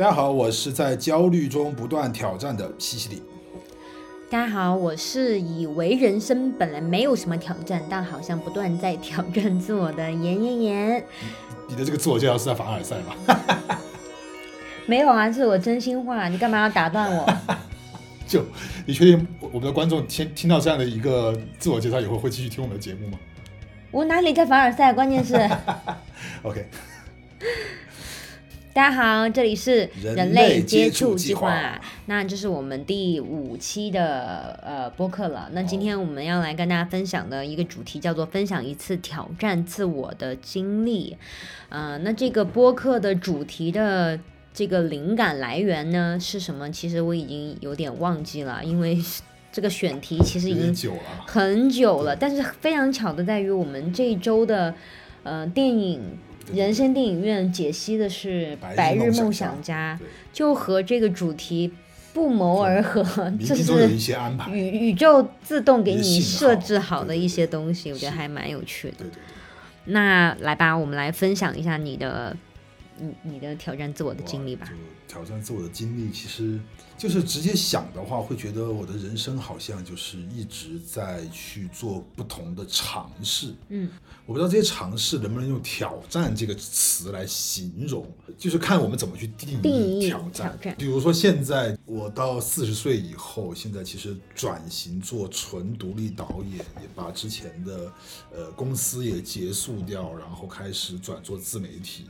[0.00, 3.22] 大家好，我是在焦虑中不断挑战的西西里。
[4.30, 11.04] 大家好，我是以为人生本来没有什么挑战，但好像不断在挑战自我的妍妍妍。
[11.68, 13.78] 你的这个自我介绍是在凡尔赛吗？
[14.88, 17.30] 没有啊，这是我真心话，你干嘛要打断我？
[18.26, 18.42] 就
[18.86, 23.18] 你确定我们的观众听听到这样的一个自我介绍以后会继续听我们的节目吗？
[23.90, 24.94] 我哪里在凡尔赛？
[24.94, 25.34] 关键是
[26.42, 26.66] ，OK，
[28.72, 35.48] 大家好，这里是人类接接触计计划那这是我们第五期的呃播客了。
[35.52, 41.16] 那今天我们要来跟大家分享的一个主题叫做分享一次挑战自我的经历。
[41.68, 44.20] 呃，那这个播客的主题的
[44.54, 46.70] 这个灵感来源呢是什么？
[46.70, 48.96] 其实我已经有点忘记了，因为
[49.50, 51.24] 这个选题其实已经点久了。
[51.26, 54.72] 很久了，但是非常巧的在于，我们这一周的
[55.24, 56.00] 呃电影
[56.54, 59.98] 人生电影院解析的是《白白日梦想想家》，
[60.32, 61.72] 就和这个主题
[62.12, 63.02] 不谋而合，
[63.38, 64.50] 冥这是些安排。
[64.52, 68.96] 宇宇宙自动给你设置好的一些对东西，我觉得还蛮有趣的。
[68.98, 69.22] 对对对。
[69.86, 72.36] 那来吧，我们来分享一下你的
[72.98, 74.70] 你你的挑战自我的经历吧
[75.08, 76.60] 挑战自我的经历，其实
[76.96, 83.54] 就是直接想的话，会觉得我的人生好像就是一直在去做不同的尝试。
[83.70, 83.88] 嗯，
[84.26, 88.06] 我不知道这些尝试能不能用“挑战”这个词来形容，
[88.38, 90.48] 就是看我们怎么去定定义挑战。
[90.52, 97.92] 挑战比如说，现在我到四十岁以后，现在其实转型做纯独立导演，也把之前的
[98.32, 102.06] 呃公司也结束掉，然后开始转做自媒体。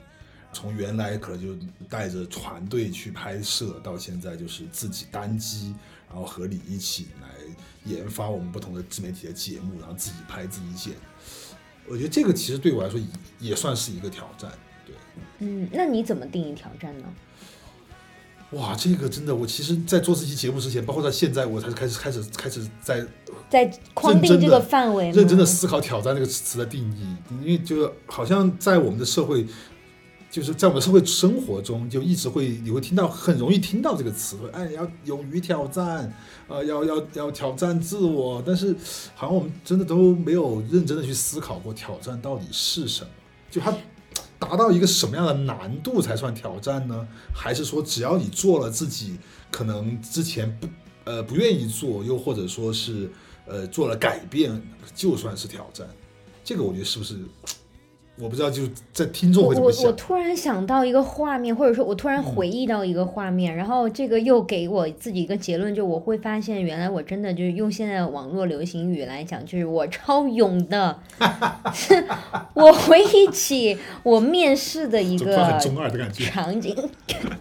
[0.53, 5.75] 从原来可能就带着团队去拍摄，到现在就是自己单机，
[6.09, 7.29] 然后和你一起来
[7.85, 10.95] 研发我们不同的自媒体的节目，然后自己拍自己剪。
[11.89, 13.07] 我觉得这个其实对我来说也
[13.51, 14.51] 也算是一个挑战。
[14.87, 14.95] 对，
[15.39, 17.05] 嗯，那你怎么定义挑战呢？
[18.53, 23.07] 哇，这个真的，我其实，在做这期节目之前，包括到现在，我才开始开始开始在
[23.49, 29.47] 在框定这个范围，认真的思考“挑战”这个词的定义，因为就好像在我们的社会，
[30.31, 38.73] 就是在我们社会生活中，就一直会你会听到很容易听到这个词，哎，要勇于挑战，呃，要要要挑战自我，但是
[39.17, 43.11] 好像我们真的都没有认真的去思考过挑战到底是什么，
[43.51, 43.77] 就它
[44.39, 47.09] 达到一个什么样的难度才算挑战呢？
[47.35, 49.19] 还是说只要你做了自己
[49.51, 50.69] 可能之前不
[51.05, 53.11] 呃不愿意做，又或者说是
[53.47, 54.63] 呃做了改变，
[54.95, 55.89] 就算是挑战？
[56.45, 57.19] 这个我觉得是不是？
[58.21, 59.97] 我不知道，就是在听众我我我会怎么想？
[59.97, 70.99] 突然想到一个画面，或者说我突然回忆到一个画面，然后这个又给我自己一个结论，就我会发现原来我真的就是用现在网络流行语来讲，就是我超勇的。
[72.55, 76.25] 我回忆起我面试的一个中二的感觉？
[76.25, 76.77] 场景，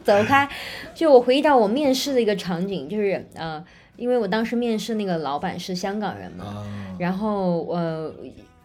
[0.04, 0.50] 走开。
[0.94, 3.64] 就我回忆到我面试的一个场景，就是呃，
[3.96, 6.64] 因为我当时面试那个老板是香港人嘛，啊，
[6.98, 8.14] 然后呃，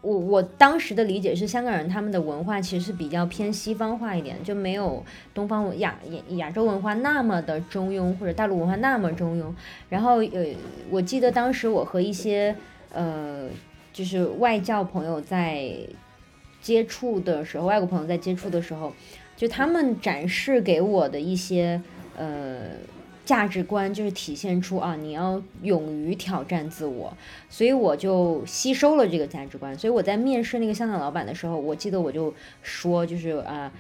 [0.05, 9.51] 我我当时的理解是，香港人他们的文化其实是比较偏西方化一点，就没有东方文亚亚亚洲文化那么的中庸，或者大陆文化那么中庸。
[9.89, 10.55] 然后呃，
[10.91, 12.55] 我记得当时我和一些
[12.93, 13.49] 呃，
[13.95, 15.73] 就是外教朋友在
[16.61, 18.93] 接触的时候，外国朋友在接触的时候，
[19.37, 21.81] 就他们展示给我的一些
[22.17, 22.73] 呃。
[23.25, 27.17] 价值观就是体现出啊，你要勇于挑战自我，
[27.49, 29.77] 所以我就吸收了这个价值观。
[29.79, 33.73] 所以我在面试那个香港老板的时候，我记得我就说，就是啊、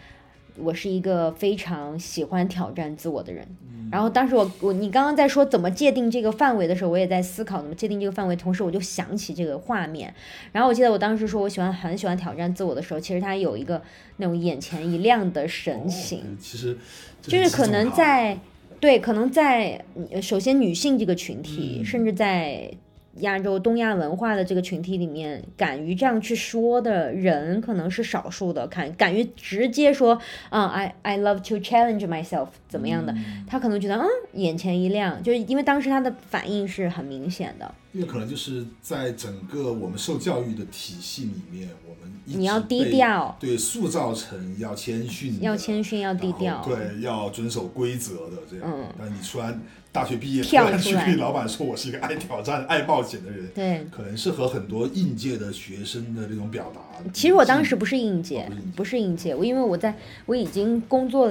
[0.56, 3.46] 我是一个非常喜欢挑战自我的人。
[3.92, 10.12] 然后当时我我你刚刚在说怎么界定这个范围的时候，我也在思考怎么界定这个范围，同时我就想起这个画面。
[10.52, 13.82] 然后我记得我当时说我喜欢很喜欢挑战自我的时候，其实他有一个
[14.16, 16.20] 那种眼前一亮的神情。
[16.20, 16.78] 哦其实
[17.20, 18.38] 就是可能在。
[18.84, 21.84] 在对，可能在呃首先女性这个群体，嗯。
[21.84, 22.70] 甚至在
[23.20, 30.18] 亚洲东亚文化的这个群体里面，敢于这样去说的人可能是少数的，敢敢于直接说，
[30.50, 33.14] 啊、i I love to challenge myself 怎么样的，
[33.46, 43.36] 他可能觉得嗯眼前一亮，就是因为当时他的反应是很明显的，因为可能就是在整个我们受教育的体系里面，我们一你要低调。
[43.38, 48.66] 对，塑造成要谦逊，要谦逊，要低调，对，要遵守规则的这样。
[48.66, 48.86] 嗯。
[48.98, 49.60] 但你突然
[49.94, 53.86] 大学毕业，突跳出来然去跟老板说我是一个 爱挑战、爱冒险的人，对。
[53.92, 56.80] 可能是和很多应届的学生的这种表达。
[57.12, 59.96] 其实我当时不是应届哦不是应届，不是应届，我因为我在
[60.26, 61.30] 我已经工作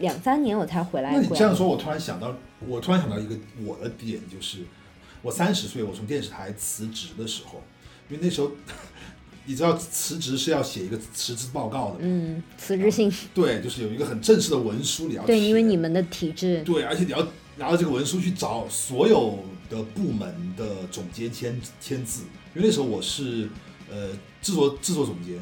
[0.00, 1.12] 两三年，我才回来。
[1.12, 2.34] 那你这样说，我突然想到，
[2.66, 4.58] 我突然想到一个我的点，就是
[5.22, 7.62] 我三十岁，我从电视台辞职的时候，
[8.08, 8.50] 因为那时候
[9.46, 11.98] 你知道辞职是要写一个辞职报告的？
[12.00, 13.12] 嗯，辞职信。
[13.32, 17.24] 对，就是有一个很正式的文书你要对，因为你们的体制，对，而且你要
[17.60, 22.22] 拿着这个文书去找所有的部门的总监签签字，
[22.54, 23.50] 因为那时候我是
[23.90, 24.08] 呃
[24.40, 25.36] 制作制作总监，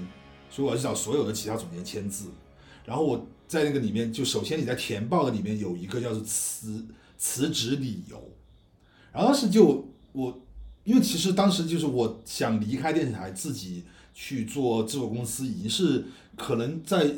[0.50, 2.25] 所以我要去找所有的其他总监签字。
[2.85, 6.85] 然后我在那个里面，就首先你在填报的里面有一个叫做辞
[7.17, 8.21] 辞职理由，
[9.12, 10.41] 然后当时就我，
[10.82, 17.14] 因为其实当时就是我想离开电视台，自己去做制作公司，已经是可能在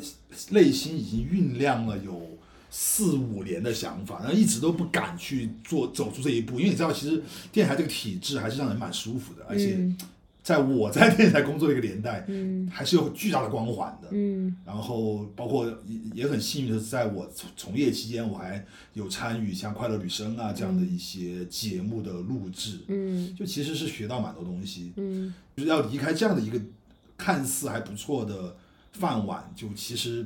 [0.51, 2.30] 内心已经酝酿了有
[2.71, 7.21] 四五年的想法，然后一直都不敢去做走出这一步，因为你知道，其实
[7.51, 9.97] 电台这个体制还是让人蛮舒服的，而且嗯
[10.43, 12.67] 在我在电视台工作的一个年代，嗯。
[12.73, 14.07] 还是有巨大的光环的。
[14.11, 14.55] 嗯。
[14.65, 23.35] 然后包括也也很幸运的是，在我从从业期间，我还有参与像《快乐女声》啊这样的一些节目的录制，嗯。
[23.35, 24.91] 就其实是学到蛮多东西。
[24.95, 25.31] 嗯。
[25.55, 26.59] 就是要离开这样的一个
[27.15, 28.57] 看似还不错的
[28.93, 30.25] 饭碗，就其实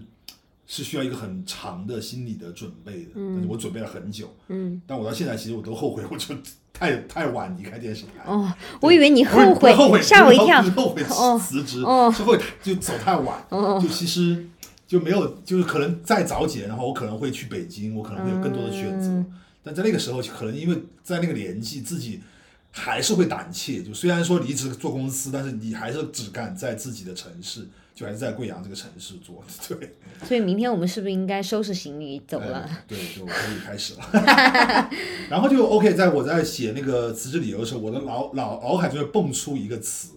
[0.68, 3.12] 是需要一个很长的心理的准备的。
[3.16, 4.82] 但是我准备了很久，嗯。
[4.88, 6.36] 但我到现在其实我都后悔， 我就
[6.74, 8.24] 太太晚离开电视台。
[8.26, 8.52] 哦，
[8.82, 10.70] 我以为你后悔，后悔， 吓我一跳不。
[10.70, 14.48] 是后悔哦辞职，哦是后悔就走太晚，哦就其实
[14.88, 19.08] 就没有，就是可能再早几年的话，我可能会去北京，我可能会有更多的选择。
[19.08, 19.34] 嗯
[19.68, 22.22] 但在那个时候，可能因为在那个年纪，自己
[22.70, 23.82] 还是会胆怯。
[23.82, 29.42] 就虽然说离职做公司，但是你还是只敢在自己的城市，就还是在贵阳这个城市做。
[29.70, 29.96] 对，
[30.28, 32.60] 所以明天我们是不是应该收拾行李走了？
[32.60, 34.02] 呃对，就可以开始了。
[35.32, 40.10] 然后就 OK，在我在写那个辞职理由的时候，我的脑脑脑海就会蹦出一个词，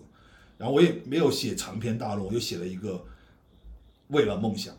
[0.58, 3.06] 然后我也没有写长篇大论，我就写了一个
[4.08, 4.75] 为了梦想。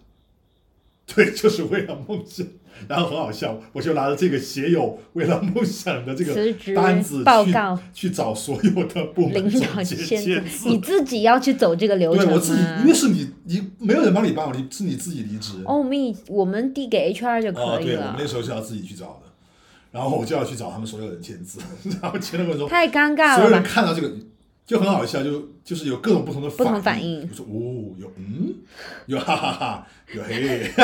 [1.07, 2.45] 对，就是为了梦想。
[2.87, 12.93] 然后很好笑，我就拿着这个写有为了梦想的这个辞职单子去报告去找所有的部门领导 签你自己要去走这个流程对我自己，因为？
[12.93, 15.53] 是你你没有人帮你办，你是你自己离职。
[15.65, 18.27] 哦，我们以我们递给 HR 就哦，对，我可以了们那。
[18.27, 19.31] 时候是要自己去找的，
[19.91, 21.59] 然后我就要去找他们所有人签字，
[22.01, 23.63] 然后签的过程中，太尴尬了所有人？
[23.63, 24.11] 看到这个
[24.69, 27.27] 就很好笑，就就是有各种不同的不同反反应。
[27.27, 28.53] 就说哦，有嗯，
[29.07, 30.69] 有哈哈哈，有嘿，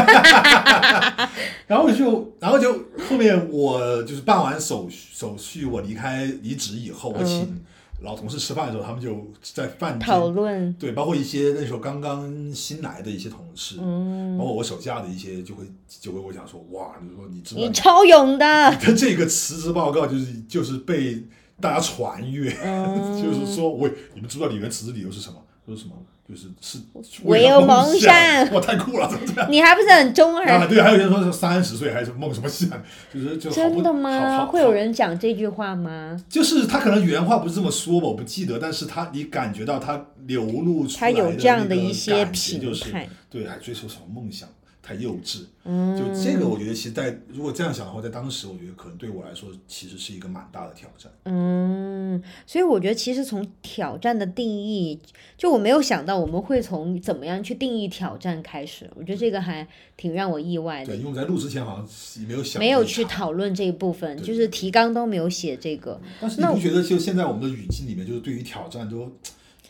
[1.67, 2.73] 然后就然后就
[3.07, 7.61] 后面我就是办完手手续，我离开离职以后，我请
[8.01, 10.29] 老同事吃饭的时候，他们就在饭嗯讨。
[10.29, 15.63] 论，对，包括一些那时候刚刚新来的一些同事，嗯，包括我手下的一些，就会
[16.01, 21.23] 就会跟我讲说，哇，你说你知道你超勇的，他这个辞职报告就是就是被
[21.61, 25.35] 大家传阅，嗯 就是说我你们知道里面辞职理由是什么？
[25.65, 25.95] 说什么？
[26.27, 26.79] 就是是
[27.25, 28.11] 唯有梦梦想
[28.51, 29.51] 哇，太酷了，怎么这样？
[29.51, 30.67] 你还不是很中二啊，二？
[30.67, 32.67] 对，还有人说是三十岁还是梦什么想，
[33.13, 34.43] 就是就真的吗？
[34.47, 36.19] 会有人讲这句话吗？
[36.27, 44.49] 就是他可能原话不是这么说吧，我不记得，但是他你感觉到他流露出他来的有这样的一些感觉评就是判，对，还追求什么梦想，
[44.85, 45.45] 太幼稚。
[45.63, 51.11] 嗯，就这个，我觉得其实在如果这样想的话，在当时我觉得可能对我来说其实是一个蛮大的挑战。
[51.23, 54.99] 嗯，所以我觉得其实从挑战的定义，
[55.35, 59.67] 就我没有想到我们会从怎么样去定义挑战开始，我觉得这个还
[59.97, 60.97] 挺让我意外的对，。
[60.97, 63.03] 因为我在录之前好像也没有想，没有去。
[63.15, 65.97] 讨论这一部分，就是提纲都没有写这个。
[66.19, 69.09] 但是你不觉得就现在我们的语境里面，就是对于挑战都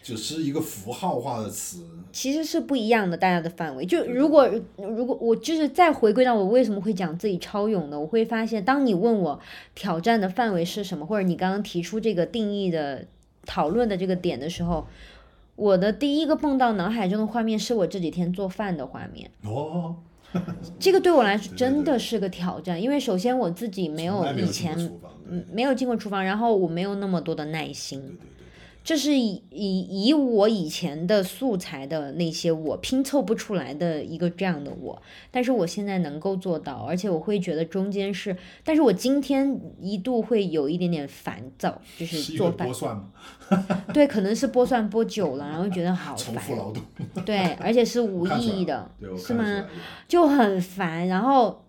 [0.06, 1.84] 只是一个符号化的词？
[2.12, 3.84] 其实是不一样的，大家的范围。
[3.84, 4.48] 就如果
[4.78, 8.00] 如果我就是再回归到我为什么会讲自己超勇呢？
[8.00, 9.40] 我会发现，当你问我
[9.74, 13.04] 挑战的范围是什么，或者你刚刚提出这个定义的
[13.48, 14.86] 讨论的这个点的时候，
[15.56, 19.32] 我的第一个蹦到脑海中的画面是我这几天做饭的画面。
[19.44, 19.96] 哦，
[20.80, 24.78] 这个对我来说真的是个 挑战，因为首先我自己没有以前
[25.28, 28.16] 嗯没有进过厨房，然后我没有那么多的耐心。
[28.86, 35.02] 对对对这是以以以我以前的素材的那些我拼凑不出来的一个这样的我，
[35.32, 43.10] 但是我现在能够做到，而且我会觉得中间是，但是我今天一度会有一点点烦躁，就，是做饭为剥，蒜吗？
[43.92, 46.84] 对，可能是剥蒜剥久了，然后觉得好 烦，重复劳动，
[47.26, 49.66] 对，而且是无意义的，是吗？
[50.08, 51.66] 就很烦，然后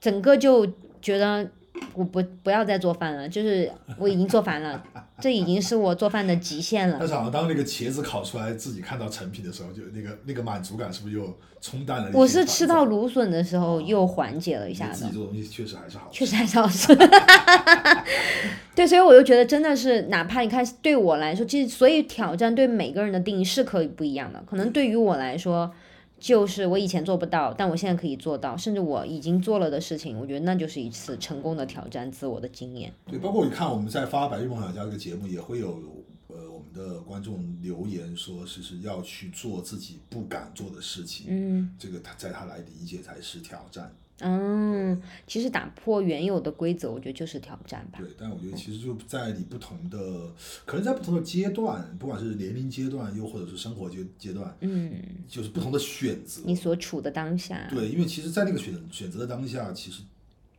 [0.00, 0.66] 整个就
[1.00, 1.48] 觉得
[1.94, 4.82] 我不不要再做饭了，就是我已经做烦了，
[5.20, 7.08] 这已经是我做饭的极限了但。
[7.08, 12.26] 是好像当那个茄子烤出来，自己看到成品的时候，就那个那个满足感是不是又冲淡了我？
[12.26, 16.18] 是吃到芦笋的时候又缓解了一下子你自己，做东西确实还是好吃。
[16.18, 16.94] 确实还是好吃。
[18.74, 24.40] 对，所以我就觉得真的是，哪怕你看对我来说，其实所以挑战对每个人的定义是可以不一样的。
[24.46, 25.72] 可能对于我来说，
[26.18, 32.92] 就是我以前做不到，但我现在可以做到，甚至我已经做了的事情，我觉得那就是一次成功的挑战自我的经验。
[33.06, 35.80] 对，包括你看我们在发《白日梦想家》这个节目，也会有
[36.26, 43.94] 呃我们的观众留言说，是是要去做自己不敢做的事情，嗯这个他在他来理解才是挑战。
[44.20, 47.98] 嗯，其实打破原有的规则，我觉得就是挑战吧。
[48.00, 50.32] 对，但我觉得其实就在你不同的，
[50.66, 54.92] 可能在不同的阶段，不管是年龄阶段，又或者是生活阶阶段，嗯，
[55.28, 56.42] 就是不同的选择。
[56.44, 60.02] 你所处的当下，对，因为其实，在那个选选择的当下，其实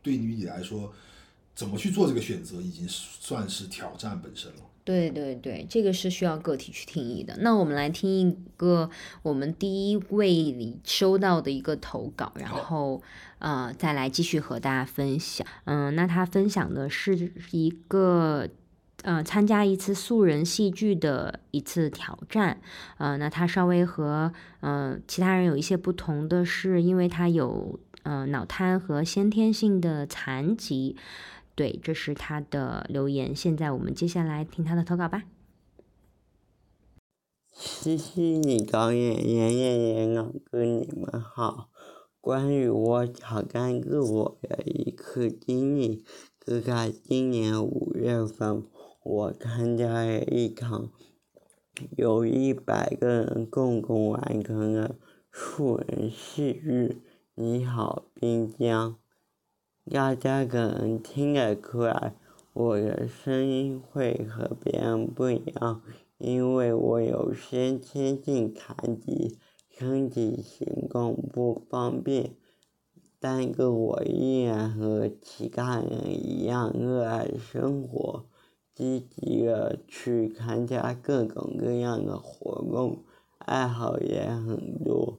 [0.02, 0.90] 对于你来说，
[1.54, 4.62] 怎么去做这个选择，已经算是挑战本身了。
[4.90, 7.36] 对对对，这个是需要个体去定义的。
[7.40, 8.90] 那我们来听一个
[9.22, 13.02] 我们第一位里收到的一个投稿，然后
[13.38, 15.46] 呃再来继续和大家分享。
[15.64, 18.48] 嗯，那他分享的是一个。
[19.02, 22.60] 呃，参加一次素人戏剧的一次挑战，
[22.98, 24.30] 呃，那他稍微和
[24.60, 30.96] 呃其他人有一些不同的是，因为他有呃脑瘫和先天性的残疾，
[31.60, 33.36] 对，这是他的留言。
[33.36, 35.24] 现在我们接下来听他的投稿吧。
[37.52, 41.68] 西西里导演、妍妍妍老哥，你们好。
[42.18, 46.02] 关于我挑战自我的一次经历，
[46.46, 48.64] 是在今年五月份，
[49.04, 50.90] 我参加了一场
[51.98, 54.96] 由一百个人共同完成的
[55.30, 56.88] 素人戏剧
[57.34, 58.92] 《你好，滨江》。
[59.88, 62.14] 大家可能听得出来，
[62.52, 65.82] 我的声音会和别人不一样，
[66.18, 72.36] 因为我有先天性残疾，身体行动不方便。
[73.18, 78.24] 但是我依然和其他人一样热爱生活，
[78.74, 83.02] 积极的去参加各种各样的活动，
[83.38, 85.18] 爱好也很多。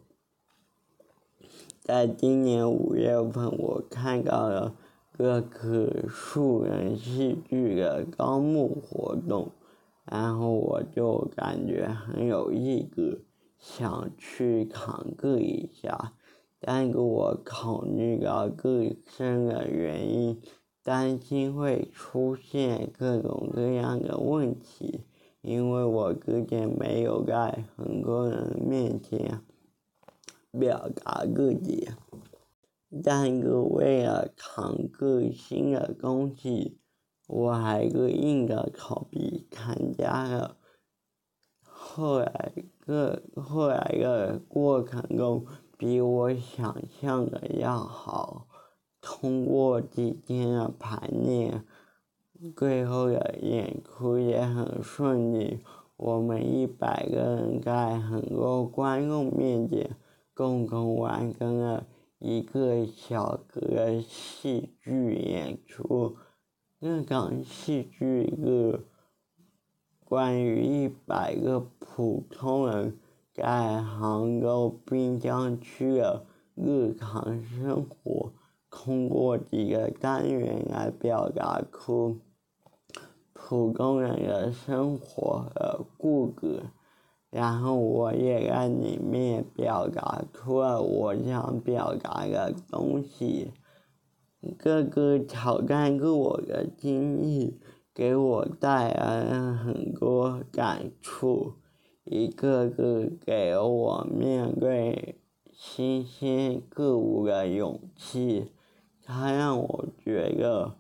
[1.84, 4.76] 在今年五月份，我看到了
[5.18, 9.50] 个可数人戏剧的招募活动，
[10.06, 13.24] 然后我就感觉很有意思，
[13.58, 16.14] 想去尝试一下。
[16.60, 20.40] 但是我考虑到自身的原因，
[20.84, 25.02] 担心会出现各种各样的问题，
[25.42, 29.42] 因为我之前没有在很多人面前
[30.52, 31.90] 表达自己。
[33.04, 36.78] 但是为了尝试新的东西，
[37.28, 40.58] 我还是硬着头皮参加了。
[41.62, 45.46] 后来个后来的过程中，
[45.78, 48.48] 比我想象的要好。
[49.00, 51.66] 通过几天的排练，
[52.56, 55.64] 最后的演出也很顺利。
[55.98, 59.96] 我们一百个人在很多观众面前
[60.42, 61.86] 共同完成了
[62.18, 66.18] 一个小时的戏剧演出。
[66.80, 68.84] 那场戏剧是
[70.04, 72.98] 关于一百个普通人
[73.32, 78.34] 在杭州滨江区的日常生活，
[78.72, 82.18] 通过几个单元来表达出
[83.32, 86.64] 普通人的生活和故事。
[87.32, 93.52] 然后我也在里面表达出了我想表达的东西。
[94.60, 97.60] 这个挑战自我的经历
[97.94, 101.54] 给我带来了很多感触，
[102.04, 105.20] 一个个给了我面对
[105.54, 108.52] 新鲜事物的勇气。
[109.04, 110.76] 它让我觉得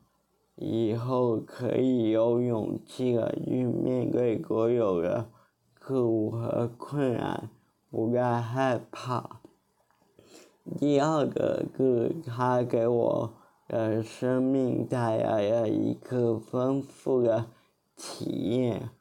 [0.55, 5.29] 以后可以有勇气的去面对所有的
[5.91, 7.49] 事物和困难，
[7.89, 9.41] 不该害怕。
[10.79, 13.33] 第二个是它给我
[13.67, 17.47] 的生命带来了一个丰富的
[17.97, 18.91] 体验。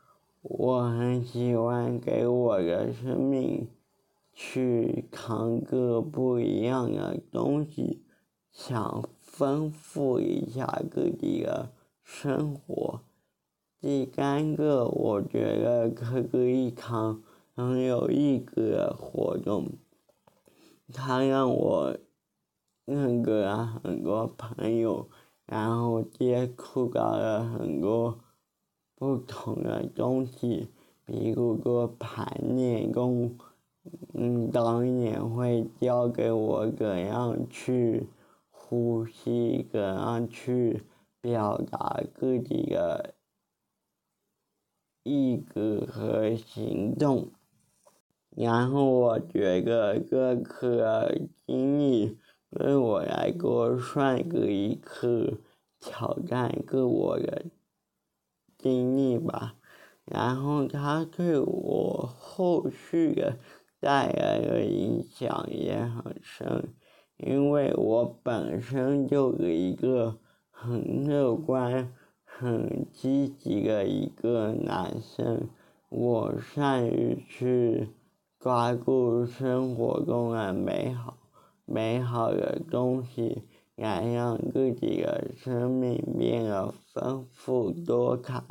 [0.42, 3.68] 我很喜欢给我的生命
[4.32, 8.02] 去尝个不一样的东西，
[8.50, 11.70] 想丰富一下自己的
[12.02, 13.02] 生活。
[13.82, 17.22] 第三个，我觉得这是一场
[17.56, 19.70] 很有意思的活动，
[20.92, 21.96] 它让我
[22.84, 25.08] 认识了很多朋友，
[25.46, 28.18] 然后接触到了很多
[28.96, 30.68] 不同的东西，
[31.06, 33.38] 比如说排练中，
[34.12, 38.06] 嗯，导演会教给我怎样去
[38.50, 40.82] 呼吸，怎样去
[41.22, 43.14] 表达自己的
[45.02, 47.30] 意志和行动。
[48.36, 52.18] 然后我觉得这次经历
[52.50, 55.40] 对我来说算是一次
[55.80, 57.46] 挑战自我的
[58.56, 59.56] 经历吧。
[60.04, 63.38] 然后他对我后续的
[63.80, 66.74] 带来的影响也很深，
[67.16, 70.18] 因为我本身就是一个
[70.50, 71.92] 很乐观、
[72.40, 75.50] 很积极的一个男生，
[75.90, 77.90] 我善于去
[78.38, 81.18] 抓住生活中的美好、
[81.66, 83.42] 美好的东西，
[83.76, 88.42] 来让自己的生命变得丰富多彩。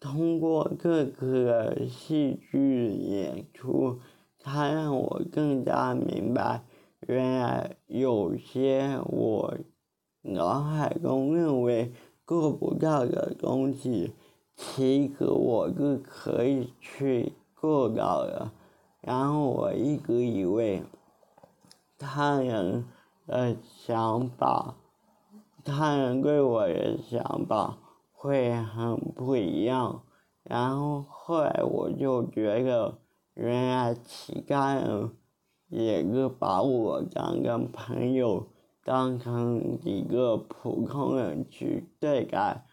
[0.00, 4.00] 通过这次的戏剧演出，
[4.38, 6.62] 它让我更加明白，
[7.06, 9.54] 原来有些我
[10.22, 11.92] 脑海中认为
[12.26, 14.12] 做不到的东西，
[14.56, 18.50] 其实我是可以去做到的。
[19.00, 20.82] 然后我一直以为，
[21.96, 22.84] 他人
[23.26, 24.74] 的想法，
[25.64, 27.78] 他人对我的想法。
[28.18, 30.02] 会很不一样，
[30.42, 32.98] 然后后来我就觉得，
[33.34, 35.12] 原来其他人
[35.68, 38.48] 也是把我当个朋友，
[38.86, 42.64] 当成一个普通人去对待，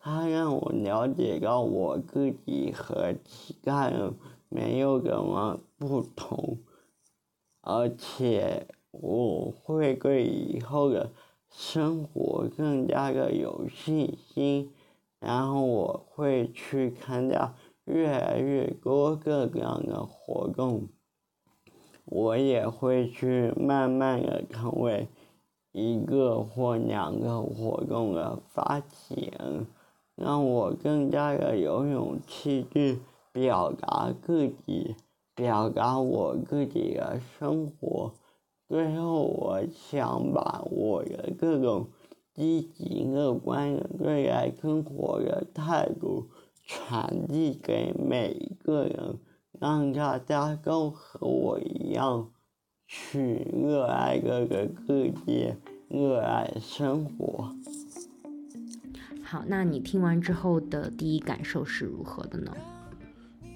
[0.00, 4.14] 他让我了解到我自己和其他人
[4.48, 6.56] 没有什么不同，
[7.60, 11.12] 而且我会对以后的。
[11.50, 14.70] 生活更加的有信心，
[15.18, 17.54] 然后我会去参加
[17.86, 20.88] 越来越多各样的活动，
[22.04, 25.08] 我也会去慢慢的成为
[25.78, 29.66] 一个或两个活动的发起人，
[30.16, 32.98] 让我更加的有勇气去
[33.30, 34.96] 表达自己，
[35.36, 38.12] 表达我自己的生活。
[38.68, 41.86] 最后，我想把我的各种
[42.34, 46.26] 积极乐观的对待生活的态度
[46.64, 49.18] 传递给每一个人，
[49.52, 52.30] 让大家都和我一样
[52.90, 55.54] 去热爱这个世界，
[55.88, 57.54] 热爱生活。
[59.22, 62.50] 好，那你听完之后的第一感受是如何的呢？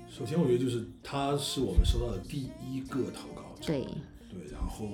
[0.07, 3.69] 首先，我觉得就是他是我们收到的第一个投稿者。
[3.69, 3.89] 对。
[4.29, 4.87] 对，然后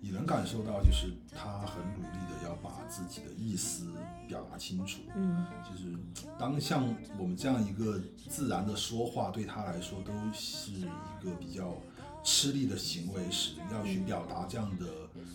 [0.00, 3.92] 你能感受到，就是他很努力的要把自己的意思
[4.26, 4.98] 表达清楚。
[5.14, 5.96] 嗯，就是
[6.36, 11.76] 当像我们这样一个自然的说话，对他来说都是一个比较
[12.26, 14.86] 吃力的行为时，要去表达这样的，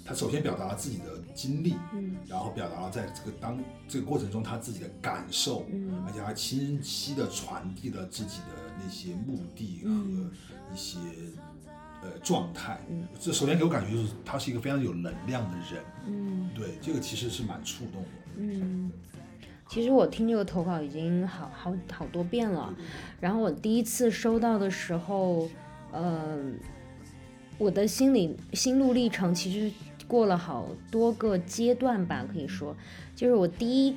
[0.03, 10.29] 他首先表达了自己的经历，嗯，然后表达了在这个当这个过程中他自己的感受，嗯，而且还清晰的传递了自己的那些目的和
[10.73, 10.99] 一些。
[12.03, 18.91] 呃，状态，嗯，这首先给我感觉就是他是一个非常有能量的人，嗯，对，这个其实是蛮触动的，嗯，
[19.69, 22.73] 其实我听这个投稿已经好好好多遍了，
[23.19, 25.47] 然后我第一次收到的时候，
[25.91, 26.39] 呃，
[27.61, 29.71] 我的心理心路历程其实
[30.07, 32.75] 过了好多个阶段吧，可以说，
[33.15, 33.95] 就是我第一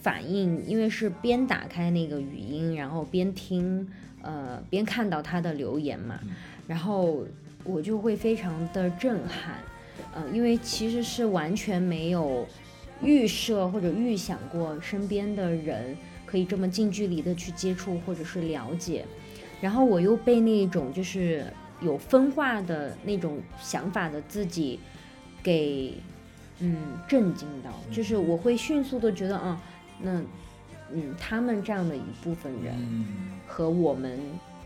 [0.00, 3.86] 反应，因为是边打开那个语音，然后边听，
[4.22, 6.18] 呃，边看到他的留言嘛。
[6.66, 7.22] 然后
[7.62, 9.58] 我就会非常的震撼，
[10.14, 12.46] 呃，因为其实是完全没有
[13.02, 19.04] 预设或者预想过身边的人可以这么近距离的去接触或者是了解，
[19.60, 21.44] 然后我又被那种就是
[21.84, 24.80] 有分化的那种想法的自己
[25.42, 25.94] 给
[26.58, 29.60] 嗯震惊到，就是我会迅速的觉得啊，
[30.00, 30.20] 那
[30.92, 32.74] 嗯他们这样的一部分人
[33.46, 34.18] 和我们。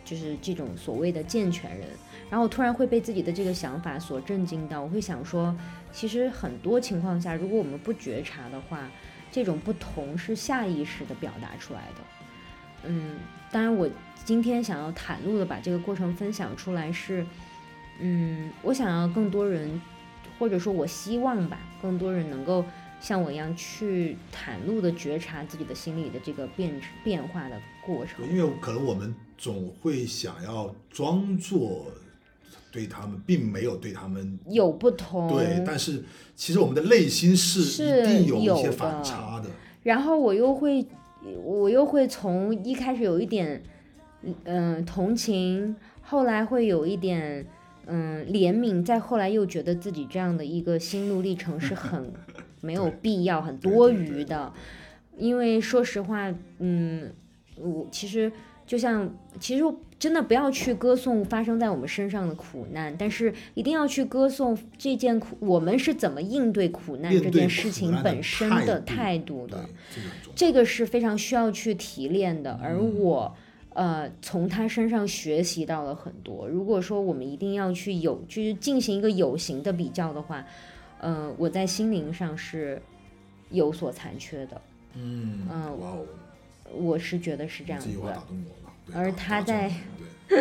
[0.09, 1.87] 就是这种所谓的健全人，
[2.31, 4.81] 然后突然会被自己的这个想法所震惊到。
[4.81, 5.55] 我会想说，
[5.93, 8.89] 其实很多情况下，如果我们不觉察的话，
[9.31, 12.01] 这种不同是下意识的表达出来的。
[12.85, 13.17] 嗯，
[13.53, 13.87] 当然，我
[14.29, 17.25] 今天想要袒露的把这个过程分享出来是，
[17.99, 19.81] 嗯，我想要更多人，
[20.39, 22.63] 或者说我希望吧，更多人能够
[23.01, 28.23] 像我一样去袒露的觉察自己的心理的这个变变化的过程。
[28.31, 29.15] 因为可能我们。
[29.39, 31.87] 总会想要装作
[32.73, 35.29] 对他们，并没有对他们有不同。
[35.29, 36.03] 对，但是
[36.35, 37.61] 其实我们的内心是
[38.03, 39.49] 一定有一些反差的。
[39.85, 40.85] 然后我又会，
[41.45, 43.63] 我又会从一开始有一点，
[44.45, 47.47] 嗯，同情，后来会有一点，
[47.87, 52.13] 嗯，怜悯，再后来又觉得自己这样的一个心路历程是很
[52.61, 54.53] 没有必要、很多余的。
[55.17, 57.13] 因为说实话，嗯，
[57.57, 58.31] 我其实。
[58.69, 59.65] 就像其实
[59.99, 69.65] 真的不要去歌颂发生在我们身上的苦难，但是一定要去歌颂这件苦，我们是怎么应对苦难这件事情本身的态态度的。，
[70.37, 73.35] 这个是非常需要去提炼的，而嗯我。
[73.79, 76.49] 呃，从他身上学习到了很多。
[76.49, 80.45] 如果说我们一定要去有，就是进行一个有形的比较的话，
[80.99, 82.83] 呃，我在心灵上是
[83.51, 84.61] 有所残缺的。
[84.95, 86.05] 嗯，嗯哇哦，
[86.75, 88.21] 我是觉得是这样子的
[88.93, 89.71] 而他在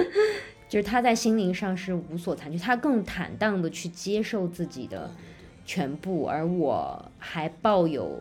[0.68, 5.12] 就是他在心灵上是无所残缺，他更坦荡的去接受自己的
[5.64, 8.20] 全部，而我还抱有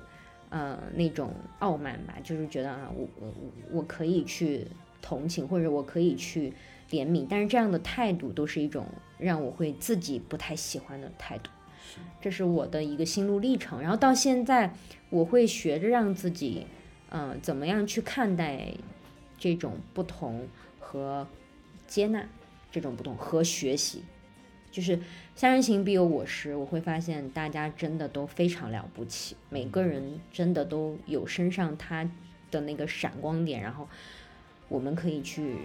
[0.50, 4.66] 呃那种傲慢吧，就是觉得啊，我我我我可以去
[5.06, 6.52] 同情，或者我可以去
[6.90, 8.84] 怜悯，但是这样的态度都是一种
[9.18, 11.48] 让我会自己不太喜欢的态度。
[12.20, 14.74] 这是我的一个心路历程，然后到现在，
[15.08, 16.66] 我会学着让自己，
[17.10, 18.72] 嗯、怎么样去看待
[19.38, 20.48] 这种不同
[20.80, 21.28] 和
[21.86, 22.28] 接纳
[22.72, 24.02] 这种不同和学习，
[24.72, 24.98] 就是
[25.36, 26.56] 三人行必有我师。
[26.56, 32.10] 我会发现大家真的都非常了不起，每个人真的都有身上他
[32.50, 33.88] 的那个闪光点，然后
[34.68, 35.57] 我们可以去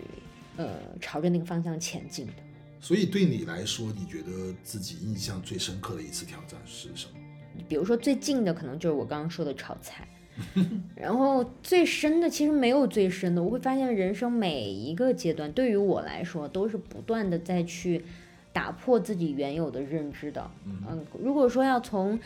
[0.58, 2.34] 呃朝着那个方向前进的。
[2.80, 7.20] 所以对你来说，你觉得自己印象最深刻的一次挑战是什么？
[7.68, 10.08] 比如说最近的可能就是我刚刚说的炒菜，
[10.96, 18.04] 然后最深的其实没有最深的，我会发现人生每一个阶段对于我来说都是不断的在去
[18.54, 20.50] 打破自己原有的认知的。
[20.66, 22.20] 嗯，如果说要从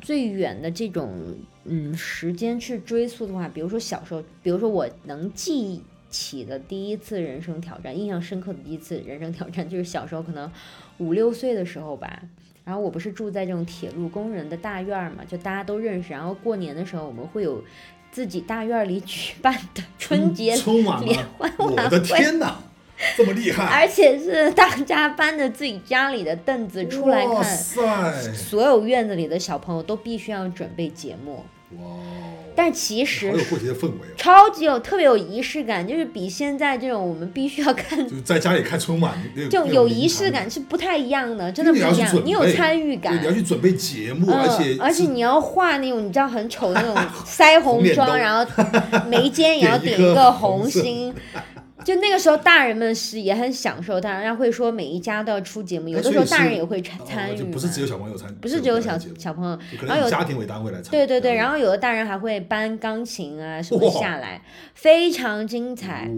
[0.00, 10.50] 最远的这种嗯时间去追溯的话，比如说小时候，比如说我能记起的第一次人生挑战，印象深刻的第一次人生挑战，就是小时候可能
[10.98, 12.20] 五六岁的时候吧。
[12.62, 16.12] 然后我不是住在这种铁路工人的大院儿嘛，就大家都认识。
[16.12, 17.64] 然后过年的时候，我们会有
[18.12, 21.02] 自己大院儿里举办的 春节联吗？
[21.38, 22.62] 欢我的晚会，天哪，
[23.16, 23.64] 这么厉害！
[23.80, 27.44] 而且是大家搬着自己家里的凳子出来看，
[28.34, 31.44] 所有院子里的小朋友都必须要准备节目。
[32.62, 34.14] 但其实好有过节的氛围哦。
[34.18, 42.22] 超级有特别有仪式感，就是比现在这种我们必须要看就在家里看春晚，那就有仪式感是不太一样的，真的不一样。
[42.22, 46.94] 你有参与感你，要去准备节目，嗯，而且而且你要画那种你知道很丑的那种
[47.24, 48.46] 腮红 妆，红然后
[49.08, 51.14] 眉间也要点一个红心。
[51.84, 60.90] 就那个时候，大人们是也很享受，当然会说每一家都要出节目，有的时候大人也会参与不是只有小朋友参，不是只有小小朋友，然后有家庭为单位来参。
[60.90, 64.40] 对对对，然后后有的大人还会搬钢琴啊什么下来，
[64.74, 66.08] 非常精彩。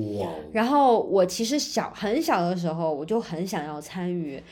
[0.53, 4.42] 然后我其实小很小的时候，我就很想要参与，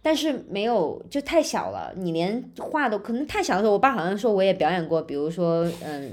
[0.00, 1.92] 但是没有，就太小了。
[1.96, 6.12] 你连话都可能太小的时候，我爸好像说我也表演过，比如说嗯。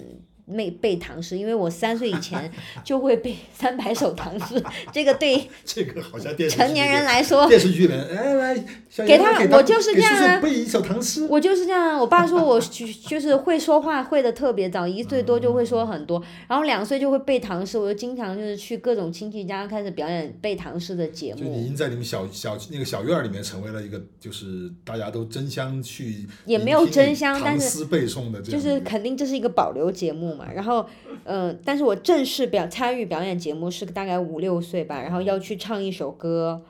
[0.56, 2.52] 背背唐诗，因为我三岁以前
[2.84, 11.26] 就会背三百首唐诗，这个对 这个好像电视成年人来说，电视剧人，哎来，小给他我就是这样啊背一首唐诗。
[11.30, 12.00] 我就是这样。
[12.00, 21.66] 我爸说我就就是会说话，会的特别早，一岁多就会说很多，然后两岁就会背唐诗，我就经常就是去各种亲戚家开始表演背唐诗的节目就你已。
[21.66, 30.86] 经在你们小小那个小院儿里面成为了一个，就是大家都争相去也没有争相但是唐诗背诵的就是肯定这是一个保留节目然后，
[31.24, 36.62] 嗯、但是我正式表参与表演节目是大概五六岁吧，然后要去唱一首歌，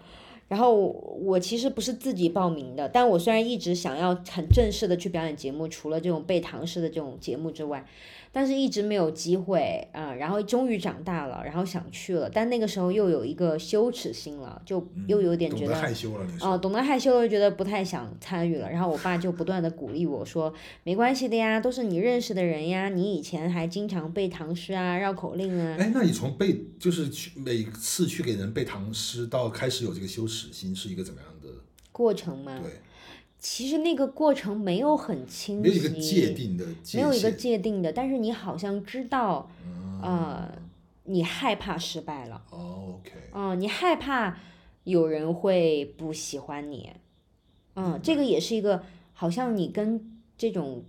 [0.47, 7.86] 然后我其实不是自己报名的，但我虽然一直想要很正式的去表演节目，除了这种背唐诗的这种节目之外，
[8.36, 18.69] 但是一直没有机会啊、然后终于长大了，然后想去了，但那个时候又有一个羞耻心了，就又有点觉得害羞了，哦，懂得害羞了，就觉得不太想参与了。
[18.69, 25.78] 然后我爸就不断的鼓励我说：“没关系的呀，都是你认识的人呀，你以前还经常背唐诗啊、绕口令啊。
[25.80, 31.48] 哎，那你从背就是去每次去给人背唐诗到开始有这个羞耻心，是一个怎么样的？
[31.93, 32.82] 过程吗，对，
[33.47, 39.47] 其实那个过程没有很清晰，没有一个界定的界，没有一个界定的，但是你好像知道，
[40.01, 40.51] 呃，
[41.03, 44.36] 你害怕失败了，哦，OK，嗯、你害怕
[44.84, 46.91] 有人会不喜欢你，
[47.75, 48.81] 嗯，这个也是一个
[49.13, 50.84] 好像你跟这种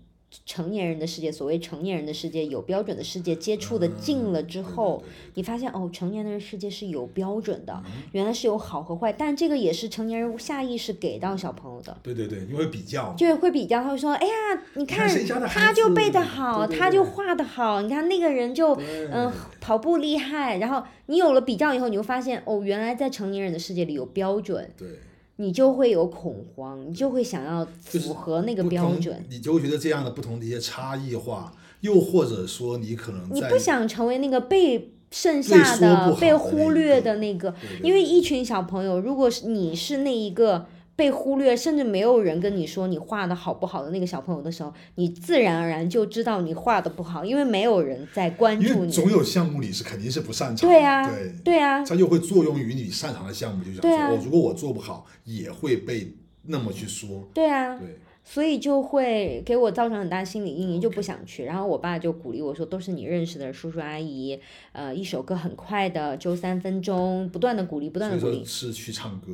[0.44, 5.02] 成年人的世界，所谓成年人的世界有标准的世界接触的近了之后，
[5.34, 11.96] 你发现哦，成年人的世界是有标准的，原来是有好和坏，但这个也是成年人下意识给到小朋友的。
[12.02, 15.08] 对对对，因为比较就是会比较，他会说：“哎呀，你看
[15.46, 18.74] 他就背得好，他就画得好，你看那个人就
[19.12, 24.88] 嗯跑步厉害。”然后你有了比较以后，你会发现哦，原来在成年人的世界里有标准，对，
[25.36, 29.24] 你就会有恐慌，你就会想要符合那个标准。
[29.28, 40.66] 你就会觉得这样的不同的一些差异化，又或者说你可能你不想成为那个被剩下的被忽略的那个，因为一群小朋友，如果是你是那一个
[40.96, 48.90] 被忽略，甚至没有人跟你说你画的好不好的那个小朋友的时候，你自然而然就知道你画的不好，因为没有人在关注你。
[48.90, 61.44] 总有项目你是肯定是不擅长的，对啊对，对啊，它就会作用于你擅长的项目，就想说，对啊哦，如果我做不好，也会被那么去说，对啊，对，所以就会给我造成很大心理阴影，就不想去。
[61.44, 64.40] 然后我爸就鼓励我说：“都是你认识的叔叔阿姨，
[64.72, 68.44] 呃，一首歌很快的，就三分钟，不断的鼓励，不断的鼓励。
[68.44, 69.32] 是去唱歌，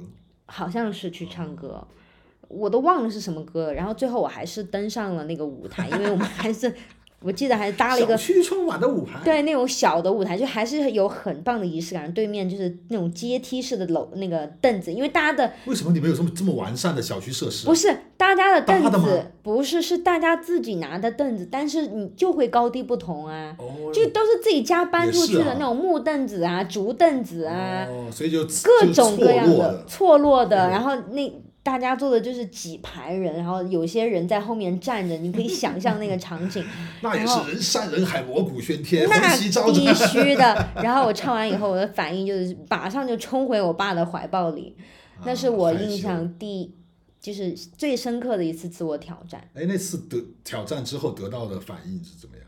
[0.54, 1.82] 好像是去唱歌，
[2.46, 3.74] 我都忘了是什么歌了。
[3.74, 6.70] 然后最后我还是登上了那个舞台，因为我们还是
[7.22, 12.12] 我记得还是搭了一个小区春晚的舞台，对那种小的舞台，就还是有很棒的仪式感。
[12.12, 17.68] 对面就是那种阶梯式的楼那个凳子，因为大家的为什么你们有这么这么完善的小区设施啊？
[17.68, 23.54] 不是大家的凳子，不是是大家自己拿的凳子，但是你就会高低不同啊。
[23.58, 31.32] 哦，就都是自己家搬出去的那种木凳子啊、竹凳子啊，哦，所以就各种各样的错落的错落的，嗯然后那
[31.62, 36.64] 大家坐的就是几排人，然后有些人在后面站着，你可以想象那个场景，
[37.02, 39.94] 那也是人山人海，锣鼓喧天，必。
[39.94, 40.68] 须的。
[40.76, 44.76] 然后我唱完以后，我的反应就是马上就冲回我爸的怀抱里，
[45.24, 46.74] 那是我印象第
[47.20, 49.48] 就是最深刻的一次自我挑战。
[49.54, 52.44] 哎，那次得挑战之后得到的反应是怎么样？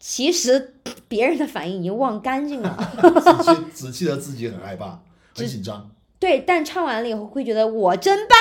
[0.00, 0.76] 其实
[1.08, 2.92] 别人的反应已经忘干净了
[3.74, 5.02] 只记只记得自己很害怕，
[5.34, 8.38] 很紧张，对，但唱完了以后会觉得我真棒。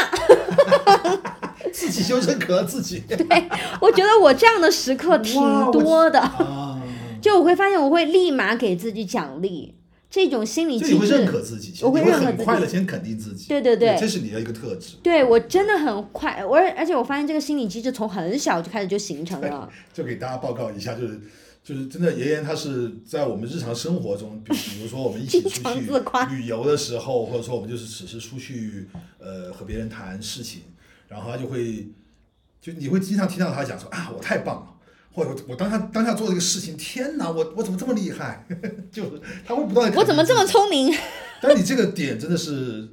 [1.74, 3.18] 自己就认可自己对
[3.82, 6.20] 我觉得我这样的时刻挺多的。
[6.22, 6.82] 啊，
[7.22, 9.76] 就我会发现，我会立马给自己奖励，
[10.10, 14.96] 这种心理机制你会认制，可自己，我会你会认可自己很快的先肯定自己，对对对这是你的一个特质。
[15.04, 19.70] 对我真的很快，我而且我发现这个心理机制从很小就开始就形成了。
[19.94, 21.20] 就给大家报告一下，就是
[21.68, 25.92] 就是真的，妍妍她是在我们日常生活中，比比如说我们一起出去
[26.30, 28.88] 旅游的时候，或者说我们就是只是出去
[29.20, 30.62] 呃和别人谈事情，
[31.10, 31.90] 然后她就会
[32.62, 34.74] 就你会经常听到她讲说啊我太棒了。
[35.12, 38.46] 或者我我当下当下做这个事情，天哪，我我怎么这么厉害？
[38.92, 39.98] 就是她会不断的。
[39.98, 40.46] 我怎么这么？
[40.46, 40.96] 聪明？
[41.42, 42.88] 但你这个点真的是，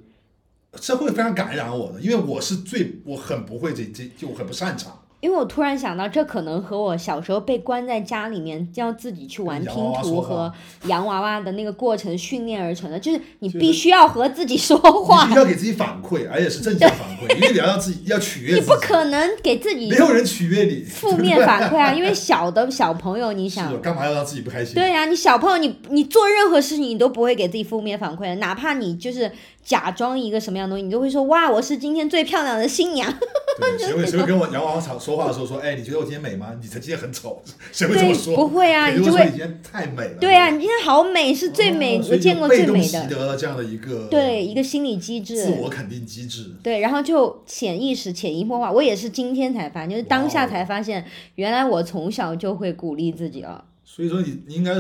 [0.80, 5.03] 这会非常感染我的，因为我是最我很不会这这就很不擅长。
[5.24, 10.52] 因为我突然想到，这可能和我小时候被关在家里面，要自己去玩拼图和
[10.84, 18.56] 洋娃娃的那个过程训练而成的，就是你必须要和自己说话必须，要给自己反馈，而且是正向反馈，你要让自己要取悦。
[18.56, 24.74] 你不可能给自己没有人取悦你，负面反馈啊，因为小的小朋友，你想，干嘛要让自己不开心？
[24.74, 29.32] 对呀、你小朋友你，你做任何事情你都不会给自己负面反馈的，哪怕你就是
[29.64, 33.10] 假装一个什么样的东西，你就会说哇，我是今天最漂亮的新娘。
[33.56, 36.54] 对，谁会谁会跟我洋娃娃吵说话的时候说，哎，你觉得我今天美吗？
[36.60, 37.40] 你才今天很丑，
[37.72, 38.36] 谁会这么，说？
[38.36, 40.18] 不会啊，你就会今天太美了。
[40.20, 43.02] 对啊，你今天好美，是最美，哦我见过最美的。
[43.02, 45.50] 习得了这样的一个对，一个心理机制自。
[45.60, 46.52] 我肯定机制。
[46.62, 53.64] 对，然后就潜意识、潜移默化，我也是今天才发现，就是当下才发现，原来我从小就会鼓励自己了。
[53.84, 54.74] 所以说你你应该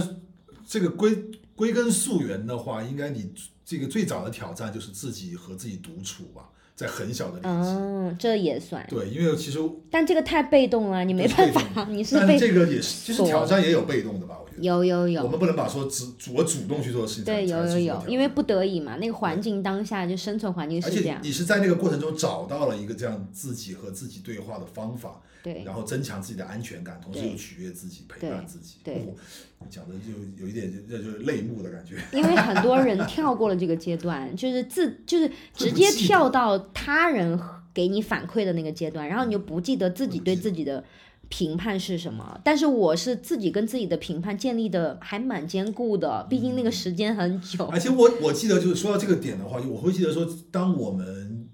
[0.66, 1.16] 这个归
[1.54, 3.30] 归根溯源的话，应该你
[3.74, 7.70] 这个最早的挑战就是自己和自己独处吧，在很小的年纪。
[7.70, 9.58] 嗯，这也算，对，因为其实
[9.90, 14.84] 但这个太被动了，你没办法，你是但这个也是，其实挑战也有被动的吧，我觉得。
[14.86, 28.76] 有有我，们不能把说只主我主动去做的事情对，有有有因为不得已嘛，那个环境当下就生存环境而且是这样，你是在那个过程中找到了一个这样自己和自己对话的方法，对然后增强自己的安全感，同时又取悦自己、陪伴自己。
[28.84, 29.14] 对哦
[29.60, 31.96] 你讲的就有一点就就是泪目的感觉。
[32.12, 37.40] 因为 很多人跳过了这个阶段，就是自就是直接跳到他人
[37.72, 40.84] 给你反馈的那个阶段，然后你就不记得自己对自己的
[41.28, 42.40] 评判是什么。
[42.44, 47.64] 但是我是自己跟自己的评判建立的还蛮坚固的，毕竟那个时间很久。
[47.66, 51.48] 而且我我记得就是说到这个点的话，我会记得说，当我们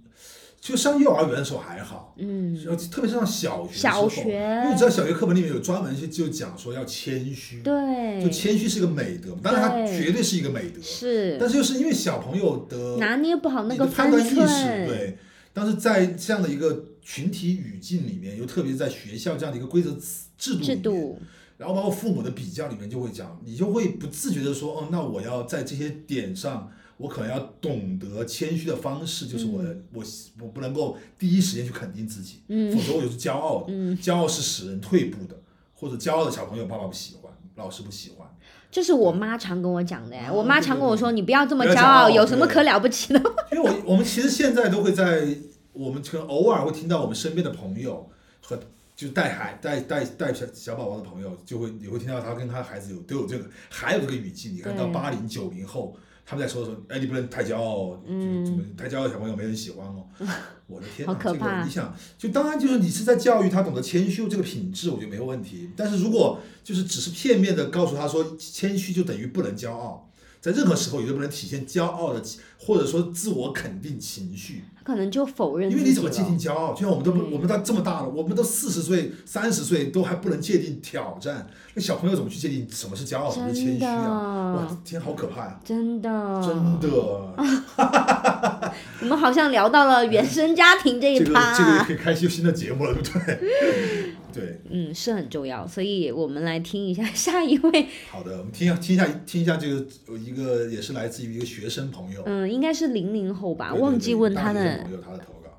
[0.60, 15.16] 就上幼儿园的时候还好，嗯，然后特别是上小学小候学因为你知道小学课本里面有专门去就讲说要谦虚，对就，谦虚是一个美德，当然它绝对是一个美德，是但是就是因为小朋友的拿捏不好那个判断意识，对。
[15.52, 19.90] 但是在这样的一个群体语境里面，又特别在学校这样的一个规则
[20.38, 21.18] 制度里面制度，
[21.56, 30.04] 然后包括父母的比较里面就会讲，你就会不自觉的说，哦，那我要在这些点上，我可能要懂得谦虚的方式，就是我、我
[30.40, 35.36] 我不能够第一时间去肯定自己，嗯否则我就是骄傲的，嗯骄傲是使人退步的，
[35.74, 38.26] 或者骄傲的小朋友爸爸不喜欢，老师不喜欢，
[38.70, 40.26] 这是我妈常跟我讲的呀。
[40.28, 43.20] 啊我妈常跟我说：“你不要这么骄傲，有什么可了不起的
[43.52, 45.26] 因为我我们其实现在都会在
[45.72, 48.10] 我们可能偶尔会听到我们身边的朋友
[48.42, 48.58] 和
[48.96, 54.50] 就带孩带带带小小宝宝的朋友，就会你会听到他跟他孩子有都有这个，还有这个语气。
[54.50, 60.04] 你看到对八零九零后，他们在说说，哎，你不能太骄傲哦，嗯就怎么太骄傲小朋友没人喜欢哦。
[60.66, 65.70] 我的天哪，这个你想，就当然就是你是在教育他懂得谦虚这个品质，我觉得没有问题。
[65.74, 70.10] 但是如果就是只是片面的告诉他说谦虚就等于不能骄傲，
[70.42, 72.22] 在任何时候也都不能体现骄傲的
[72.60, 74.64] 或者说自我肯定情绪。
[74.82, 76.38] 他可能就否认因为你怎么界定。
[76.38, 76.72] 骄傲？
[76.72, 84.54] 就像我们都不，我们到这么大了，我们都四十岁、三十岁都还不能界定挑战，那小朋友怎么去界定什么是骄傲，什么是谦虚啊？
[84.54, 86.08] 哇，天，好可怕呀、真的，
[86.42, 86.88] 真的，
[89.02, 94.14] 我们好像聊到了原生家庭这一这个趴、这个也可以开一期新的节目了，对不对？
[94.32, 104.86] 对，嗯，是很重要，所以我们来听一下下一位，好的，我们听一下，听一下，听一下这个有一个也是来自于一个学生朋友，嗯，应该是零零后吧，对对忘记问他的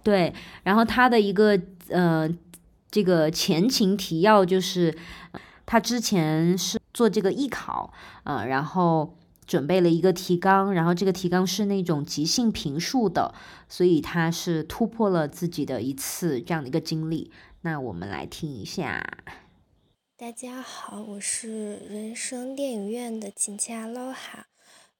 [0.03, 2.29] 对，然后他的一个呃，
[2.89, 4.97] 这个前情提要就是，
[5.65, 13.33] 他之前是做这个艺考，呃，然后准备了一个提纲，然后这个提纲是那种即兴评述的，
[13.69, 17.31] 所以他是突破了自己的一次这样的一个经历。
[17.61, 19.05] 那我们来听一下。
[20.17, 24.50] 大家好，我是人生电影院的请假 Loha。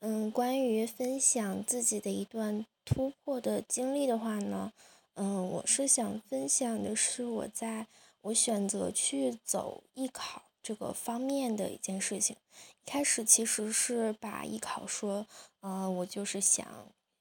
[0.03, 4.73] 嗯，关于分享自己的一段突破的经历的话呢，
[5.13, 7.85] 嗯，我是想分享的是我在
[8.21, 12.35] 我选择去走艺考这个方面的一件事情。
[12.83, 15.27] 一开始其实是把艺考说，
[15.59, 16.65] 嗯，我就是想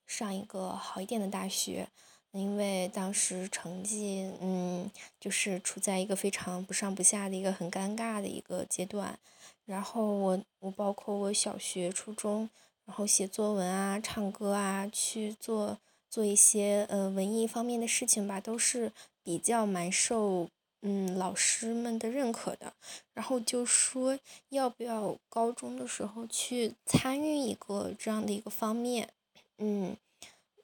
[0.07, 1.89] 上一个好一点的大学。
[2.33, 9.19] 因为当时成绩，嗯，就是处在一个非常不上不下的一个很尴尬的一个阶段，
[9.67, 12.49] 然后我我包括我小学、初中，
[12.91, 15.79] 然后写作文啊、唱歌啊，去做
[16.11, 18.91] 做一些呃文艺方面的事情吧，都是
[19.23, 20.49] 比较蛮受
[20.83, 22.73] 嗯老师们的认可的。
[23.15, 29.11] 然后就说要不要高中的时候去参与一个这样的一个方面，
[29.59, 29.97] 嗯。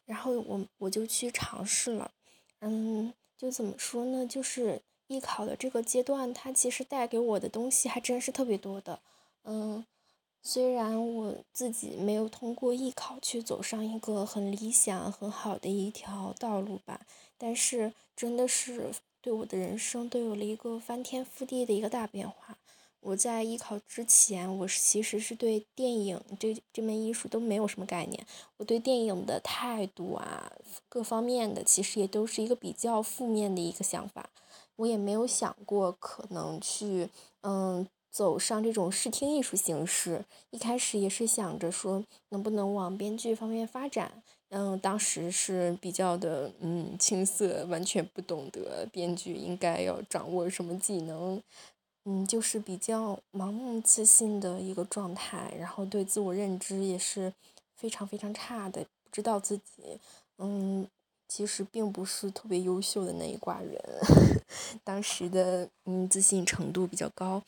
[0.05, 2.11] 然后我我就去尝试了，
[2.61, 4.27] 嗯，就怎么说呢？
[4.27, 9.01] 就是艺考的这个阶段，它其实带给我的东西还真是特别多的，
[9.45, 9.85] 嗯，
[10.49, 17.01] 虽然我自己没有通过艺考去走上一个很理想、很好的一条道路吧，
[17.37, 22.57] 但是真的是对我的人生都有了一个翻天覆地的一个大变化。
[23.01, 28.25] 我在艺考之前，我其实是对电影这这门艺术都没有什么概念。
[28.59, 30.53] 我对电影的态度啊，
[30.89, 34.31] 各方面的其实也都是一个比较负面的一个想法。
[34.77, 37.09] 我也没有想过可能去
[37.41, 37.85] 嗯
[38.17, 40.25] 走上这种视听艺术形式。
[40.49, 44.23] 一开始也是想着说能不能往编剧方面发展。
[44.49, 51.43] 嗯，当时是比较的嗯青涩，完全不懂得编剧应该要掌握什么技能。
[52.07, 57.31] 嗯，就是比较盲目自信的一个状态，然后对自我认知也是
[57.77, 59.99] 非常非常差的，不知道自己，
[60.39, 60.89] 嗯，
[61.29, 63.79] 其实并不是特别优秀的那一挂人，
[64.83, 67.43] 当时的嗯自信程度比较高，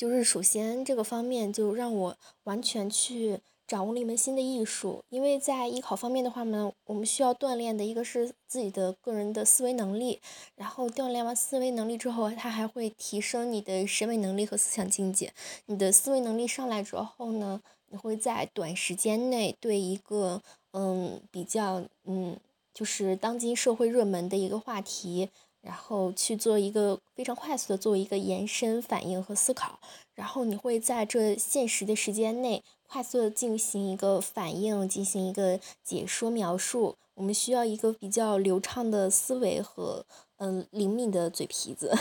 [0.00, 3.40] 就是首先这个方面就让我完全去。
[3.66, 10.20] 掌握了一门新的艺术，因为在艺考方面的话呢，我们需要锻炼的一个是自己的个人的思维能力，
[10.56, 15.32] 然后锻炼完思维能力之后，它还会提升你的审美能力和思想境界。
[15.66, 22.36] 你的思维能力上来之后呢，你会在短时间内对一个嗯比较嗯
[22.74, 25.30] 就是当今社会热门的一个话题，
[25.62, 29.78] 然后去做一个非常快速的做一个延伸反应和思考，
[30.14, 32.62] 然后你会在这限时的时间内。
[32.92, 36.96] 快速的进行一个反应，进行一个解说描述。
[37.14, 40.04] 我们需要一个比较流畅的思维和
[40.38, 41.96] 嗯灵敏的嘴皮子。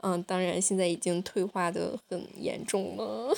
[0.00, 3.34] 嗯，当然现在已经退化的很严重了。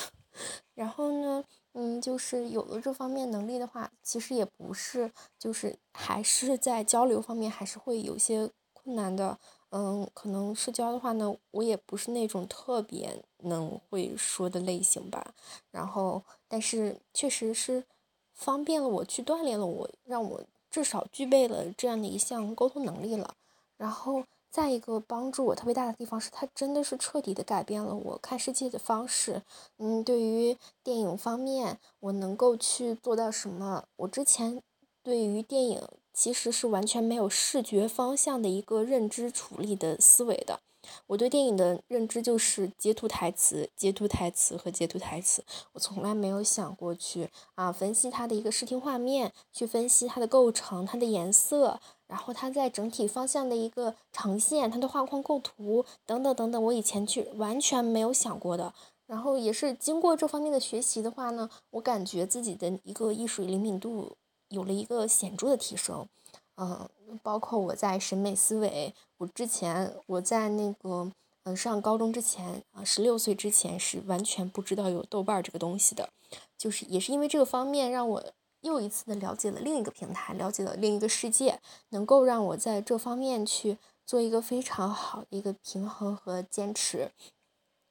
[0.75, 8.51] 然后呢，嗯，就是有了这方面能力的话，其实也不是，就是还是在交流方面还是会有些
[8.95, 9.39] 难的。
[9.73, 15.33] 嗯，可能社交的话呢，我也不是那种特别能会说的类型吧。
[15.71, 17.85] 然后，但是确实是
[18.35, 23.37] 方便了我去锻炼了我，让我至少具备了这样的一项沟通能力了。
[23.77, 29.43] 然后，再一个帮助我特别大的地方是，它真的是彻底的改变了我看世界的方式。
[29.79, 33.85] 嗯，对于电影方面，我能够去做到什么？
[33.95, 34.61] 我之前
[35.05, 35.81] 对于电影。
[36.13, 40.61] 其实是完全没有视觉方向的一个认知处理的思维的。
[41.07, 45.45] 我对电影的认知就是截图台词、截图台词和截图台词。
[45.73, 58.73] 我从来没有想过去啊分析它的一个视听画面，去分析它的构成、它的颜色，然后它在整体方向的一个呈现，它的画框构图等等等等，我以前去完全没有想过的。
[59.07, 64.17] 然后也是经过这方面的学习的话呢，我感觉自己的一个艺术灵敏度
[64.51, 66.07] 有了一个显著的提升。
[66.57, 66.89] 嗯，
[67.23, 71.11] 包括我在审美思维，我之前我在那个
[71.45, 76.11] 嗯上高中之前啊，十六岁之前是完全不知道有豆瓣这个东西的，
[76.59, 78.23] 就是也是因为这个方面让我
[78.61, 87.11] 又一次的了解了另一个平台，了解了另一个世界，能够让我在这方面去做一个非常好的一个平衡和坚持。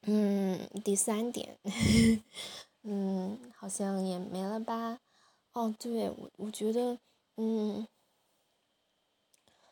[0.04, 1.58] 嗯，第三点，
[2.84, 5.00] 嗯，好像也没了吧？
[5.60, 6.98] 哦，对，我我觉得，
[7.36, 7.86] 嗯，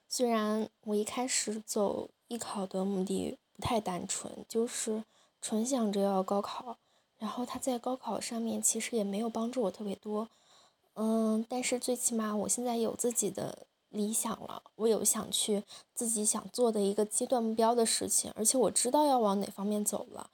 [0.09, 5.05] 虽然我一开始走艺考的目的不太单纯，就是
[5.41, 6.77] 纯想着要高考，
[7.17, 10.27] 然后他在高考上面其实也没有帮助我特别多，
[10.95, 13.65] 嗯，但是最起码我现在有自己的。
[13.89, 15.63] 理想了，我有想去
[15.93, 20.29] 自己想做的一个阶段目标的事情，而且我知道要往哪方面走了。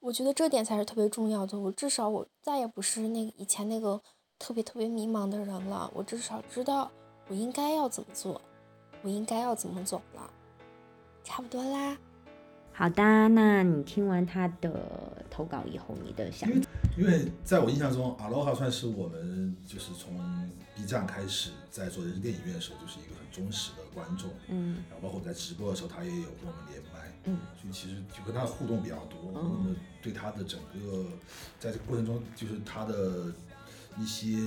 [0.00, 1.60] 我觉得这点才是特别重要的。
[1.60, 4.00] 我至少我再也不是那以前那个
[4.38, 5.90] 特别特别迷茫的人了。
[5.94, 6.90] 我至少知道
[7.28, 8.40] 我应该要怎么做，
[9.02, 10.30] 我应该要怎么走了。
[11.24, 11.96] 差不多啦。
[12.72, 16.48] 好的，那你听完他的投稿以后，你的想？
[16.96, 20.16] 因为在我印象中，阿罗哈算是我们就是从
[20.76, 24.30] B 站开始在做人生电影院的时候，就是一个很忠实的观众。
[24.46, 24.84] 嗯。
[24.88, 27.12] 然后包括在直播的时候，他也有跟我们连麦。
[27.24, 27.38] 嗯。
[27.60, 29.18] 所以其实就跟他互动比较多。
[29.26, 29.34] 嗯。
[29.34, 31.04] 那么对他的整个
[31.58, 33.32] 在这个过程中，就是他的
[33.98, 34.38] 一些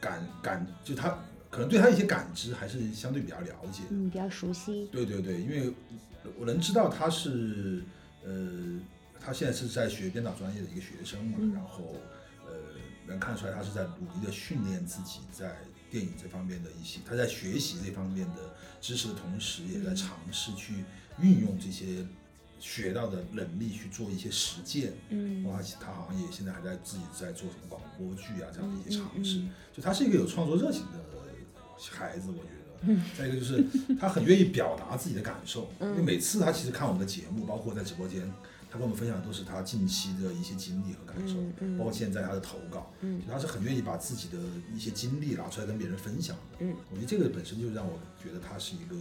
[0.00, 1.18] 感感，就他
[1.50, 3.82] 可能对他一些感知还是相对比较了解。
[3.90, 4.86] 嗯，比较熟悉。
[4.92, 5.72] 对对对，因为。
[6.36, 7.82] 我能知道他是，
[8.22, 8.78] 呃，
[9.18, 11.94] 他现在是在学编导专业的一个学生嘛，然后，
[12.44, 12.52] 呃，
[13.06, 15.56] 能看出来他是在努力的训练自己在
[15.90, 20.84] 电影这方面的一些，他在学习这方面的知识的同时，也在尝试去
[21.18, 22.04] 运用这些
[22.58, 24.92] 学到的能力去做一些实践。
[25.10, 29.42] 嗯，哇，他好像也现在还在自己在做什么广播剧啊这样的一些尝试，
[29.72, 30.98] 就他是一个有创作热情的
[31.92, 32.58] 孩子，我觉得。
[32.82, 33.64] 嗯再一个就是
[33.98, 38.22] 他很愿意表达自己的感受，因为每次他其实看我们的节目，包括在直播间，
[38.70, 41.34] 他跟我们分享的都是他近期的一些经历和感受，
[41.76, 44.38] 包括现在他的投稿，嗯他是很愿意把自己的
[44.72, 46.58] 一些经历拿出来跟别人分享的。
[46.60, 48.94] 嗯我觉得这个本身就让我觉得他是一个，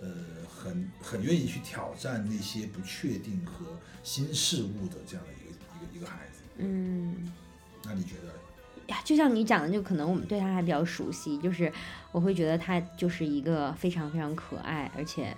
[0.00, 0.08] 呃，
[0.48, 3.66] 很很愿意去挑战那些不确定和
[4.02, 6.42] 新事物的这样的一个一个一个孩子。
[6.56, 7.32] 嗯，
[7.84, 8.34] 那你觉得？
[9.04, 11.72] 就像你讲的，就可能我们对他还比较熟悉，就是
[12.10, 15.36] 我会觉得他就是一个非常非常可爱，而且，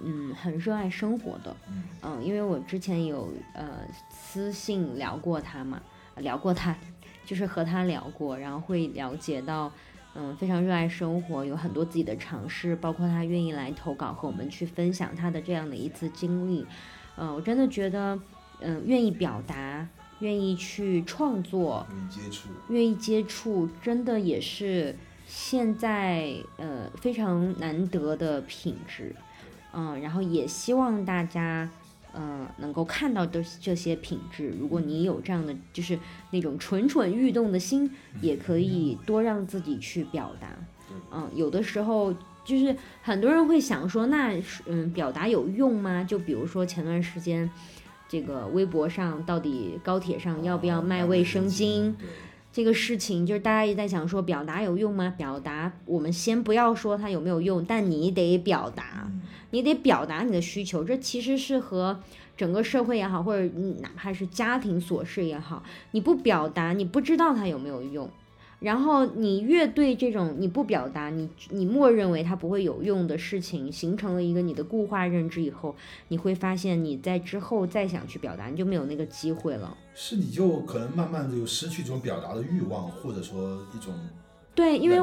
[0.00, 1.56] 嗯，很热爱生活的，
[2.02, 5.80] 嗯，因为我之前有呃私信聊过他嘛，
[6.16, 6.76] 聊过他，
[7.24, 9.72] 就是和他聊过，然后会了解到，
[10.14, 16.66] 嗯，非常热爱生活，有很多自己的尝试，包括他愿意来投稿和我们去分享他的这样的一次经历，
[17.16, 18.18] 嗯，我真的觉得，
[18.60, 19.88] 嗯，愿意表达。
[20.20, 24.94] 愿意去创作，愿意接触，愿意接触，真的也是
[25.26, 29.16] 现在呃非常难得的品质，
[29.72, 31.68] 嗯，然后也希望大家
[32.14, 34.52] 嗯能够看到的这些品质。
[34.58, 35.98] 如果你有这样的就是
[36.30, 37.90] 那种蠢蠢欲动的心，
[38.20, 40.48] 也可以多让自己去表达。
[41.12, 46.04] 嗯，有的时候就是很多人会想说，那嗯表达有用吗？
[46.04, 47.50] 就比如说前段时间。
[48.08, 51.94] 这个微博上到底高铁上要不要卖卫生巾？
[52.52, 55.14] 这个事情就是大家也在想说，表达有用吗？
[55.16, 59.10] 表达我们先不要说它有没有用，但你得表达，
[59.50, 60.84] 你得表达你的需求。
[60.84, 62.00] 这其实是和
[62.36, 63.50] 整个社会也好，或者
[63.80, 68.10] 哪怕是家庭琐事也好，你不表达，你不知道它有没有用。
[68.62, 75.74] 然后你越对这种你不表达，你你默认为它不会有用的事情，形成了一个你的固化认知以后，
[76.08, 79.76] 你会发现你在之后再想去表达，你就没有那个机会了。
[79.94, 83.92] 是，你就可能慢慢的就失去这种表达的欲望，或者说一种
[84.54, 84.98] 对，因为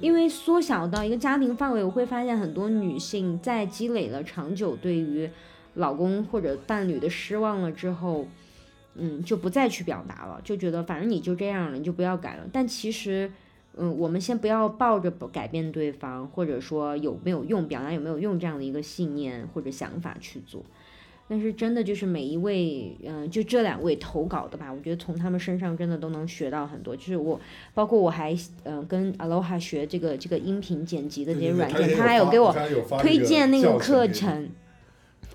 [0.00, 5.30] 因为缩小到一个家庭范围，我会发现很多女性在积累了长久对于
[5.74, 8.26] 老公或者伴侣的失望了之后。
[8.98, 12.42] 嗯，就不再去表达了，就觉得反正你就这样了，你就不要改了。
[12.52, 13.30] 但其实，
[13.76, 20.62] 嗯，我们先不要抱着改变对方，或者说有没有用，表达有没有用这样的一个信念或者想法去做。
[21.30, 26.96] 但是真的就是每一位，嗯，就这两位投稿的吧，我觉得从他们身上真的都能学到很多。
[26.96, 27.38] 就是我，
[27.74, 28.34] 包括我还，
[28.64, 32.50] 嗯，跟 Aloha 学这个这个音频剪辑的这些软件，他还有给我
[32.98, 34.48] 推荐那个课程。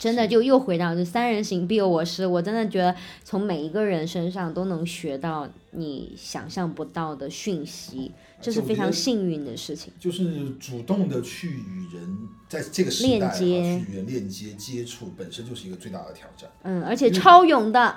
[0.03, 2.93] 真的就又回到就三人行必有我师，我真的觉得
[3.23, 9.93] 从每一个人身上都能学到你想象不到的讯息，这是非常幸运的事情。
[9.97, 12.17] 就是主动的去与人
[12.49, 16.49] 在这个时代啊去与人链接接触，本身就是一个最大的挑战。
[16.63, 17.95] 嗯，而且超勇的，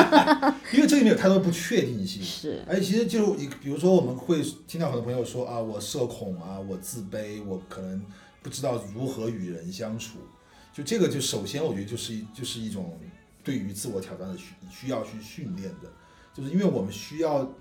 [0.74, 2.22] 因为这里面有太多不确定性。
[2.22, 8.04] 是，而且其实就你比如说我们会听到很多朋友说啊，我社恐啊，我自卑，我可能
[8.42, 10.18] 不知道如何与人相处。
[10.78, 12.96] 就这个，就首先我觉得就是一就是一种
[13.42, 15.90] 对于自我挑战的需需要去训练的，
[16.32, 17.52] 就是因为我们需要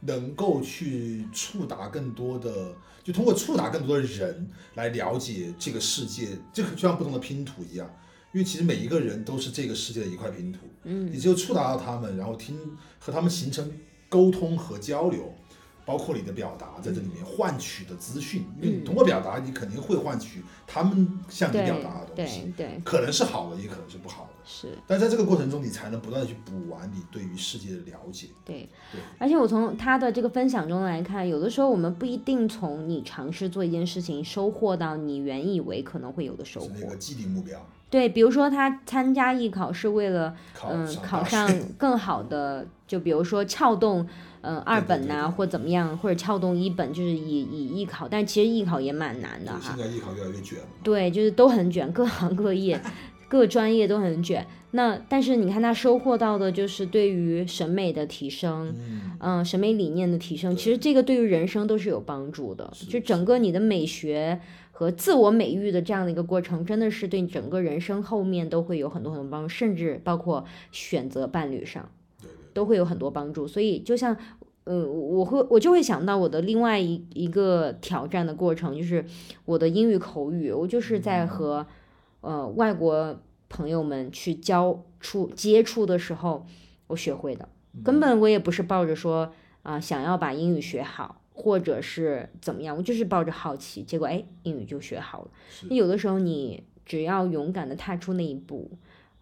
[0.00, 7.88] 能够去触达更多的，就通过触达更多的人来了解这个世界，这个就像不同的拼图一样，
[8.32, 12.58] 因为其实每一个人都是这个世界的一块拼图，嗯，你只有触达到他们，然后听
[12.98, 13.70] 和他们形成
[14.08, 15.32] 沟通和交流。
[15.86, 24.68] 包括你的表达在这里面换取的资讯，因为你通过表达，你肯定会换取他们向你表达的东西，对对，可能是好的，也可能是不好的，是。
[24.86, 28.28] 但在这个过程中，你才能不断的去补完你对于世界的了解。
[28.44, 29.00] 对对。
[29.18, 36.68] 而且我从他的这个分享中来看，有的时候我们不一定从你尝试做一件事情收获到你原以为可能会有的收获。
[36.68, 37.60] 是那个既定目标。
[37.90, 40.34] 对，比如说他参加艺考是为了
[40.66, 44.08] 嗯考上更好的，就比如说撬动。
[44.44, 49.74] 嗯，二本呐，或怎么样，或者撬动一本，就是以以艺考，但其实艺考也蛮难的哈。
[49.76, 50.64] 现在艺考越来越卷了。
[50.82, 52.80] 对，就是都很卷，各行各业、
[53.26, 54.46] 各专业都很卷。
[54.72, 58.74] 那但是你看他收获到的就是对于审美的提升，
[59.20, 62.70] 嗯，审美理念的提升，其实这个对于人生都是有帮助的。
[62.88, 64.40] 就整个你的美学
[64.72, 71.88] 和自我美育的这样的一个过程，真的是对整个人生后面都会有很多很多帮助，甚至包括选择伴侣上。
[72.54, 74.16] 都会有很多帮助，所以就像，
[74.62, 79.04] 呃，我会我就会想到我的另外一一个挑战的过程，就是
[79.44, 81.66] 我的英语口语，我就是在和
[82.22, 86.46] 呃外国朋友们去交触接触的时候，
[86.86, 87.48] 我学会的，
[87.82, 89.32] 根本我也不是抱着说
[89.62, 95.30] 啊想要把英语学好，或者是怎么样，我就是抱着好奇，结果哎英语就学好了。
[95.68, 98.70] 有的时候你只要勇敢的踏出那一步。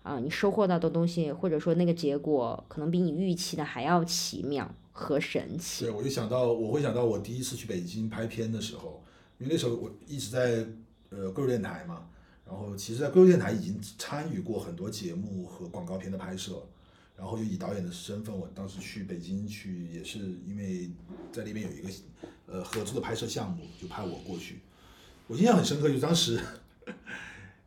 [0.03, 5.85] 啊，你收获到的东西，或者说那个结果，可能比你预期的还要奇妙和神奇。
[5.85, 9.05] 对，我就想到，我会想到我第一次去北京拍片的时候，
[9.39, 10.67] 因为那时候我一直在
[11.11, 12.09] 呃贵州电台嘛，
[12.45, 16.67] 然后其实，在贵州电台已经参与过很多节目和广告片的拍摄，
[17.17, 20.91] 然后就以导演的身份，我当时去北京去，也是因为
[21.31, 21.89] 在那边有一个
[22.47, 24.59] 呃合作的拍摄项目，就派我过去。
[25.29, 26.41] 我印象很深刻，就当时。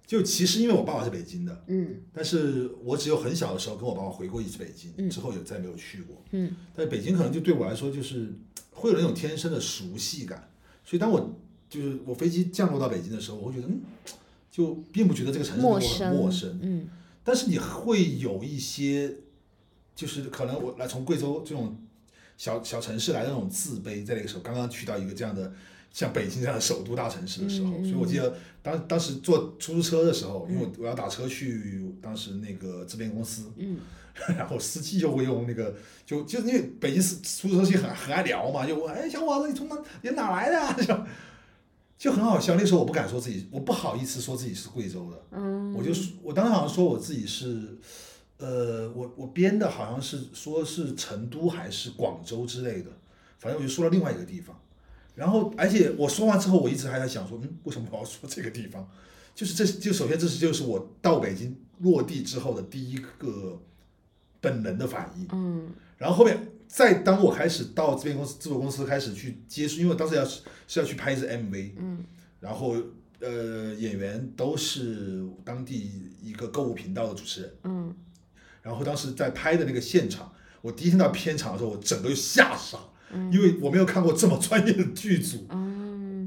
[0.08, 8.32] 就其实因为我爸爸是北京的，嗯，但是我只有很小的时候跟我爸爸回过一次北京，之后也再没有去过，嗯，但北京可能就对我来说就是
[8.72, 10.52] 会有那种天生的熟悉感，
[10.84, 13.82] 所以当我就是我飞机降落到北京的时候，我会觉得嗯，
[14.52, 16.88] 就并不觉得这个城市陌生，陌生，嗯，
[17.24, 19.12] 但是你会有一些，
[19.96, 21.76] 就是可能我来从贵州这种
[22.38, 25.52] 小小城市来的那种自卑，在那个时候刚刚去到一个这样的。
[25.96, 33.50] 像北京这样的首都大城市的时候，所以我记得当当时坐出租车的时候，因为我要打车去当时那个制片公司，
[34.36, 35.74] 然后司机就会用那个
[36.06, 40.74] 就就因为北京司出租车司机很很爱聊嘛，就问哎小伙子你从哪你哪来的啊？
[40.84, 41.00] 就
[41.98, 42.56] 就很好笑。
[42.56, 45.40] 那时候我不敢说自己，我不好意思说自己是贵州的，
[45.74, 45.92] 我就
[46.22, 47.78] 我当时好像说我自己是，
[48.38, 52.90] 呃，我我编的好像是说是成都还是广州之类的，
[53.40, 54.60] 反正我就说了另外一个地方。
[55.16, 58.86] 然后，而且我说完之后，我一直还在想说，嗯，为什么我要说这个地方？
[59.34, 63.62] 就是这就首先这是就是我到北京落地之后的第一个
[64.42, 65.28] 本能的反应。
[65.32, 65.70] 嗯。
[65.98, 66.38] 然后后面
[66.68, 71.72] 再当我开始到这边公司制作公司开始去接触，因为当时要是是要去拍一支 MV。
[71.78, 72.04] 嗯。
[72.42, 72.76] 然后
[73.20, 75.92] 呃，演员都是当地
[76.22, 77.54] 一个购物频道的主持人。
[77.64, 77.96] 嗯。
[78.62, 82.80] 然后当时在拍的那个现场，我第一天到片场的时候，我整个就吓傻。
[83.32, 85.48] 因为我没有看过这么专业的剧组，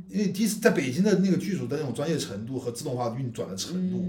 [0.09, 4.05] 因为第一次在北京的那个剧组的那种专业程度和自动化运转的程度，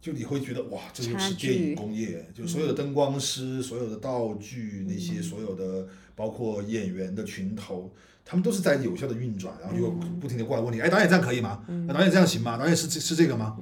[0.00, 7.92] 就你会觉得哇，这就是电影工业，就所有的灯光师、所有的道具那些、所有的包括演员的群头，
[8.24, 11.62] 他们都是在有效的运转，然后就不停的过来问你，哎，导演这样可以吗？
[11.88, 12.56] 导演这样行吗？
[12.56, 13.56] 导演是是这个吗？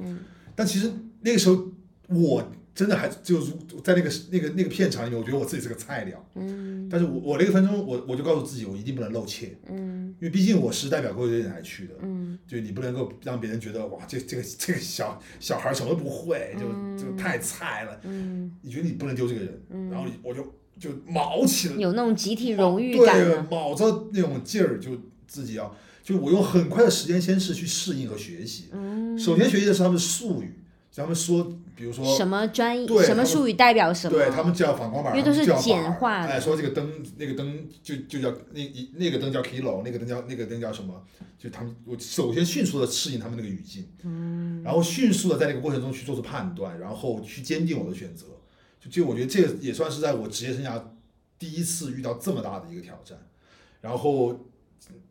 [0.54, 1.72] 但其实那个时候
[2.08, 2.52] 我。
[2.76, 3.52] 真的还就是
[3.82, 6.22] 在那个那个那个片场里面，我觉得我自己是个菜鸟。
[6.34, 6.86] 嗯。
[6.90, 9.56] 但是我我那个分钟，我我就告诉自己，我一定不能露怯。
[9.66, 10.14] 嗯。
[10.20, 11.94] 因为毕竟我是代表贵州电台去的。
[12.02, 12.38] 嗯。
[12.46, 17.98] 就你不能够让别人觉得哇，这这个这个小小孩什么都不会，就就太菜了。
[18.02, 18.52] 嗯。
[18.60, 20.44] 你觉得你不能丢这个人，然后我就
[20.78, 21.76] 就卯起了。
[21.76, 23.18] 有那种集体荣誉感。
[23.24, 24.90] 对，卯着那种劲儿，就
[25.26, 28.66] 自己要，就我用很快的时间先是去适应和学习。
[28.72, 29.18] 嗯。
[29.18, 30.52] 首先学习的是他们的术语。
[30.98, 34.16] 他们说，比如说什么专业什么术语代表什么？
[34.16, 41.04] 对他们叫反光板，因为都是简化的哎，说这个灯，那个灯就就叫那一那个灯叫 kilo，那个灯叫那个灯叫什么？
[41.38, 48.26] 就他们，我首先迅速的适应他们那个语境，嗯，然后迅速的在那个过程中去做出判断，然后去坚定我的选择。
[48.80, 50.80] 就就我觉得这也算是在我职业生涯
[51.38, 53.18] 第一次遇到这么大的一个挑战，
[53.82, 54.46] 然后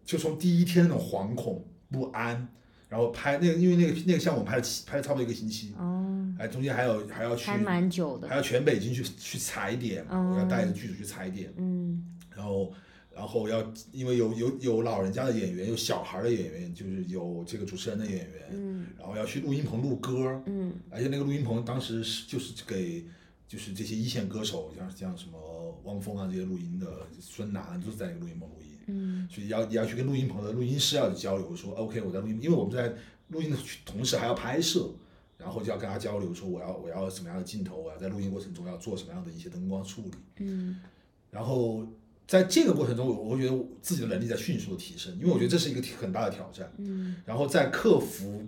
[0.04, 2.48] 就从第一天那种惶恐不安，
[2.90, 8.28] 然后拍那个，因为那个那个项目拍了七拍了差不多一个星期，哦，哎，中间还有还要去还蛮久的。
[8.28, 12.04] 还要全北京去去踩点，嗯我要带着剧组去踩点，嗯。
[12.36, 12.74] 然后
[13.16, 20.74] 然后要因为有有有老人家的演员，有小孩的演员，就是有这个主持人的演员，嗯然后要去录音棚录歌，嗯。
[20.90, 23.06] 而且那个录音棚当时是就是给
[23.48, 26.88] 就是这些一线歌手，像像什么汪峰啊这些录音的，
[27.22, 29.28] 孙楠都是在那个录音棚录音，嗯。
[29.32, 32.94] 所以要也要去跟录音棚的录音师要有交流，说 OK 我在录音，因为我们在
[33.30, 34.92] 录音的同时还要拍摄，
[35.38, 40.80] 然后就要跟他交流，说我要我要什么样的镜头，我要在录音过程中要做什么样的一些灯光处理，嗯。
[41.30, 41.86] 然后
[42.26, 47.18] 在这个过程中，我我会觉得自己的能力在迅速的提升，因为我觉得这是一个很大的挑战，嗯。
[47.26, 48.48] 然后在克服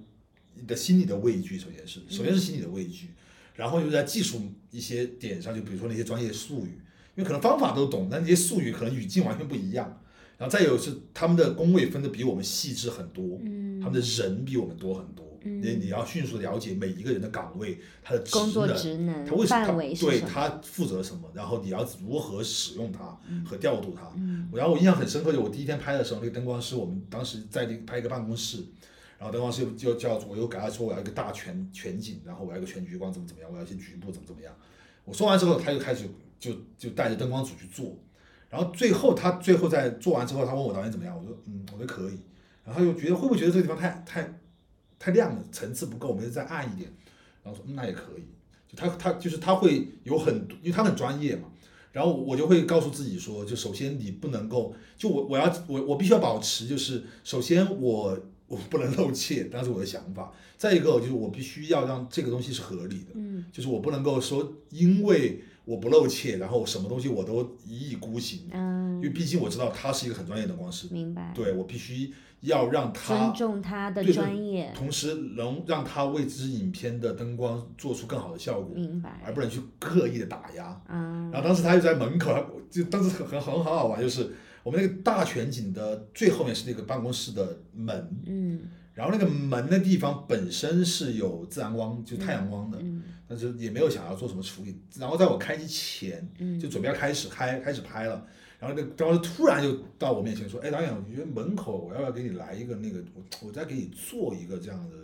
[0.56, 3.10] 你的心理的畏惧，首先是首先是心理的畏惧，
[3.56, 6.80] 然后又在技术一些点上，就比如说那些专业术语，
[7.16, 10.02] 因为可能方法都懂，但那些术语可能语境完全不一样。
[10.38, 13.82] 然后再有是他们的工位分的比我们细致很多，嗯。
[13.82, 20.20] 他们的人比我们多很多，嗯你你要迅速了解每一个人的岗位，他的职工作能，职能他为什么他对？
[20.22, 24.12] 他负责什么，然后你要如何使用它和调度它。
[24.16, 28.64] 嗯然后我印象很深刻，就我第一天拍的时候，那个灯光师，我们当时在那个拍一个办公室，
[29.20, 34.54] 然后灯光师就就叫我又给他说我要一个大全全景，然后我要一个全局光怎么怎么样，我要一些局部怎么怎么样。
[35.06, 36.06] 我说完之后，他就开始
[36.40, 37.98] 就就带着灯光组去做，
[38.50, 42.20] 然后最后他最后在做完之后，他问我导演怎么样，我说嗯，我觉得可以。
[42.64, 44.40] 然后他又觉得会不会觉得这个地方太太
[45.00, 46.92] 太亮了，层次不够，我们再暗一点。
[47.44, 48.24] 然后说、嗯、那也可以。
[48.68, 51.50] 就他他就是他会有很，因为他很专业嘛。
[51.94, 60.32] 然后我就会告诉自己说，就首先你不能够，就我我要我我必须要保持，就是首先我我不能露怯，那是我的想法。
[60.58, 71.34] 再一个就是我必须要让这个东西是合理的，嗯就是我不能够说因为我不露怯，然后什么东西我都一意孤行，因为嗯，毕竟我知道他是一个很专业的光师，明白。
[71.36, 79.22] 对我必须要让他尊重他的专业，同时能让他为这支影片的灯光做出更好的效果，明白。
[79.26, 80.68] 而不能去刻意的打压。
[80.88, 84.32] 啊，然后当时他就在门口，他就当时很很很很好玩，就是
[84.64, 88.62] 我们那个大全景的最后面是那个办公室的门，嗯
[88.94, 92.97] 然后那个门的地方本身是有自然光，就太阳光的，嗯
[93.28, 94.80] 但是也没有想要做什么处理。
[94.98, 98.26] 然后在我开机前，嗯，就准备要开始开开始拍了，
[98.60, 104.96] 然后那个当时突然就到我面前说：“哎，导演，我觉得门口我要不要给你来一个那个，我我再给你做一个这样的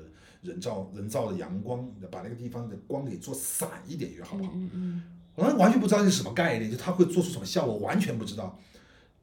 [0.41, 5.03] 人造人造的阳光，把那个地方的光给做散一点，好不好？”嗯嗯
[5.35, 8.59] 我当时完全不知道这是什么概念，就他会做出什么效果，完全不知道。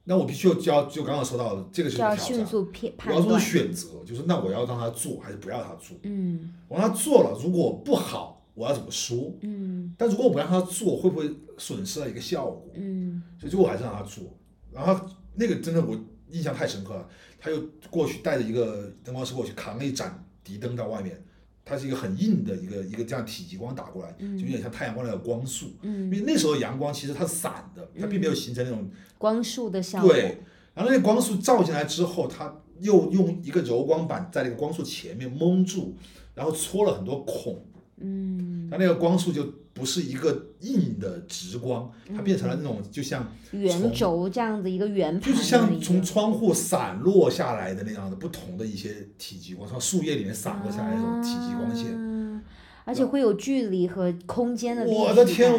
[0.02, 3.44] 那我必须要就要就刚刚说到的，这个是挑战，迅速判我要做出。
[3.44, 5.96] 选择，就是那我要让他做还是不要他做？
[6.02, 9.32] 嗯我让他做了，如果不好，我要怎么说？
[9.42, 12.70] 嗯但如果我不让他做，会不会损失了一个效果？
[12.74, 14.24] 嗯所以最后我还是让他做。
[14.72, 15.98] 然后那个真的我
[16.30, 21.20] 印象太深刻了，他又过去带着一个灯光师过去扛了一盏敌灯到外面，
[21.64, 25.72] 它是一个很硬的一个一个这样体积光打过来，就有点像太阳光那个光束。
[25.82, 28.88] 嗯因嗯，为那时候阳光其实它是散的，它并没有形成那种
[29.18, 30.12] 光束的效果。
[30.12, 30.38] 对，
[30.74, 35.94] 然后那个光束照进来之后，它又用一个柔光板在那个光束前面蒙住，
[36.34, 37.60] 然后戳了很多孔，
[38.00, 51.94] 嗯，它那个光束就不是一个硬的直光，它变成了那种就像圆轴这样子一个圆盘就是像从窗户散落下来的那样的不同的一些体积光，从树叶里面散落下来的那种体积光线。
[51.94, 52.42] 啊
[52.86, 55.52] 而且会有距离和空间的立我的天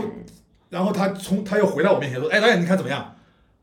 [0.70, 3.16] 然后他从他又回到我面前说：“哎，导演，你看怎么样？”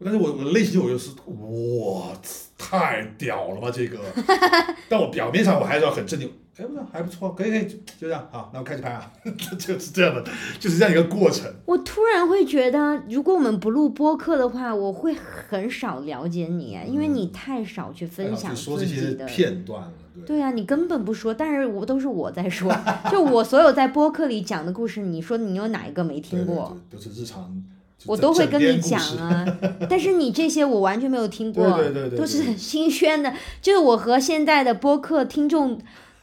[0.03, 2.17] 但是我我内心我就是哇，
[2.57, 3.99] 太屌了吧这个！
[4.89, 6.31] 但我表面上我还是要很镇定。
[6.59, 9.13] 哎，不是还不错，可以可以，就就这样好，那我开始拍啊，
[9.59, 10.25] 就是这样的，
[10.59, 11.49] 就是这样一个过程。
[11.67, 19.27] 我突然会觉得，如果我们不录播客的话，我会很少了解你，因为你太少去分享就说这些自己的。
[19.27, 20.39] 片段了，对。
[20.39, 22.75] 对啊，你根本不说，但是我都是我在说，
[23.11, 26.77] 就我所有在播客里讲的故事，你说你有哪一个没听过？
[26.91, 27.63] 对对都是日常。
[28.07, 29.45] 我都会跟你你讲啊，
[29.91, 35.77] 但是你这些我完全没有听过，对对对对对都是新鲜的，就是我和现在的播客听众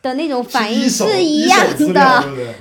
[0.05, 1.77] 的那种反应是是一样的。
[1.77, 2.55] 对不对？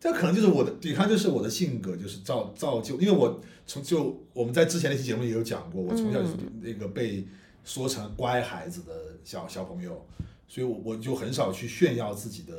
[0.00, 7.26] 这可能就是我的，你看，就是我的性格，就是造造就，因为我从就我们在之前那期节目也有讲过，我从小就是那个被
[7.64, 8.92] 说成乖孩子的
[9.22, 10.06] 小小朋友，
[10.48, 12.54] 所以我我就很少去炫耀自己的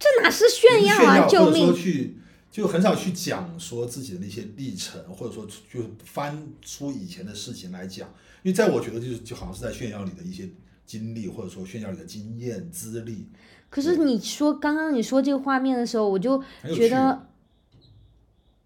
[0.00, 1.28] 这哪是炫耀啊！
[1.28, 1.76] 救或者说命！
[1.76, 2.16] 去
[2.50, 8.08] 就很少去讲说自己的那些历程，或者说就是翻出以前的事情来讲，
[8.42, 10.48] 因为在我觉得就是就好像是在炫耀你的一些
[10.88, 13.28] 经历，或者说炫耀你的经验资历，
[13.68, 16.42] 可是你说刚刚你说这个画面的时候，我就。
[16.74, 17.26] 觉得，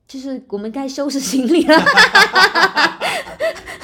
[0.06, 1.74] 就是我们该收拾行李了。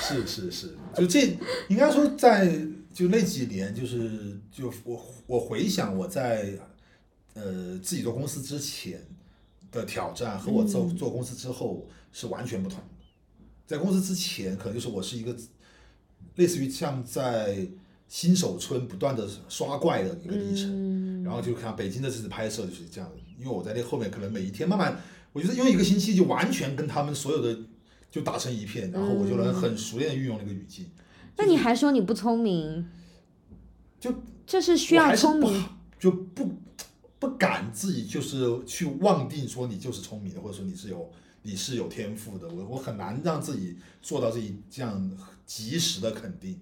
[0.01, 1.37] 是是是，就这
[1.69, 2.49] 应该说在
[2.95, 6.53] 就那几年，就是就我我回想我在
[7.35, 9.05] 呃自己做公司之前
[9.73, 12.85] 的挑战和我做嗯做公司之后是完全不同的。
[13.67, 15.37] 在公司之前，可能就是我是一个
[16.37, 17.67] 类似于像在
[18.09, 20.71] 新手村不断的刷怪的一个历程。
[20.71, 25.01] 嗯，然后就看北京的这次拍摄就是这样的，因为我在那后面可能每一天慢慢，
[25.33, 27.57] 我觉得用一个星期就完全跟他们所有的
[28.11, 30.87] 就打成一片，然后我就能很熟练的运用那个语境。
[31.37, 32.89] 那你还说你不聪明？
[34.01, 34.13] 就
[34.47, 35.65] 这是需要聪明。
[35.99, 36.55] 就不
[37.19, 41.11] 不敢自己就是去妄定说你就是聪明的，或者说你是有
[41.43, 45.11] 你是有天赋的，我我很难让自己做到这一这样
[45.45, 46.59] 及时的肯定。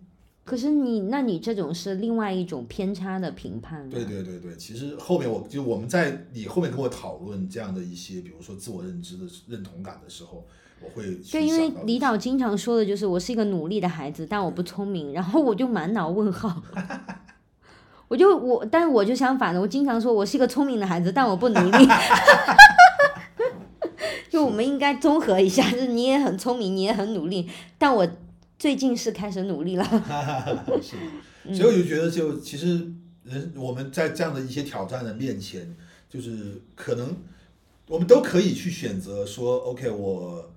[0.46, 3.88] 可是你，那你这种是另外一种偏差的评判、啊。
[3.90, 10.46] 对对对对，其实后面我就我们在你后面跟我讨论这样的一些，比如说自我认知的认同感的时候，
[10.80, 16.62] 我会对，因为李导经常说的就是我是一个努力的孩子，但我不聪明，然后我就满脑问号。
[18.06, 21.88] 我就我，但我就相反的，我经常说我是一个聪明的孩子，但我不努力。
[24.30, 28.06] 就我们应该综合一下，就是你也很聪明，你也很努力，但我
[28.58, 29.84] 最近是开始努力了。
[30.82, 30.96] 是，
[31.54, 32.90] 所以我就觉得就其实
[33.24, 35.76] 人我们在这样的一些挑战的面前，
[36.08, 37.14] 就是可能
[37.88, 40.50] 我们都可以去选择说，OK，我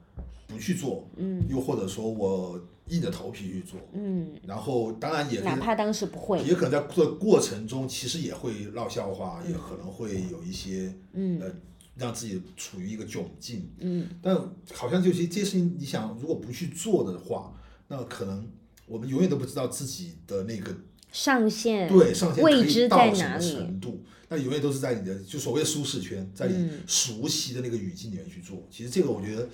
[0.47, 11.51] 不去做，嗯又或者说我硬着头皮去做，嗯，然后当然也哪怕当时不会，也可能在做的过程中，其实也会闹笑话，也可能会有一些嗯呃
[11.95, 13.69] 让自己处于一个窘境。
[13.79, 14.35] 嗯但
[14.73, 17.53] 好像就是这些事情，你想如果不去做的话，
[17.89, 18.49] 那可能
[18.87, 20.73] 我们永远都不知道自己的那个
[21.11, 23.51] 上限对上限未知到什么在哪里？
[23.51, 24.05] 程度。
[24.31, 28.63] 那永远都是在你的就所谓的舒适圈，在你嗯熟悉的那个语境里面去做。
[28.69, 29.49] 其实这个我觉得，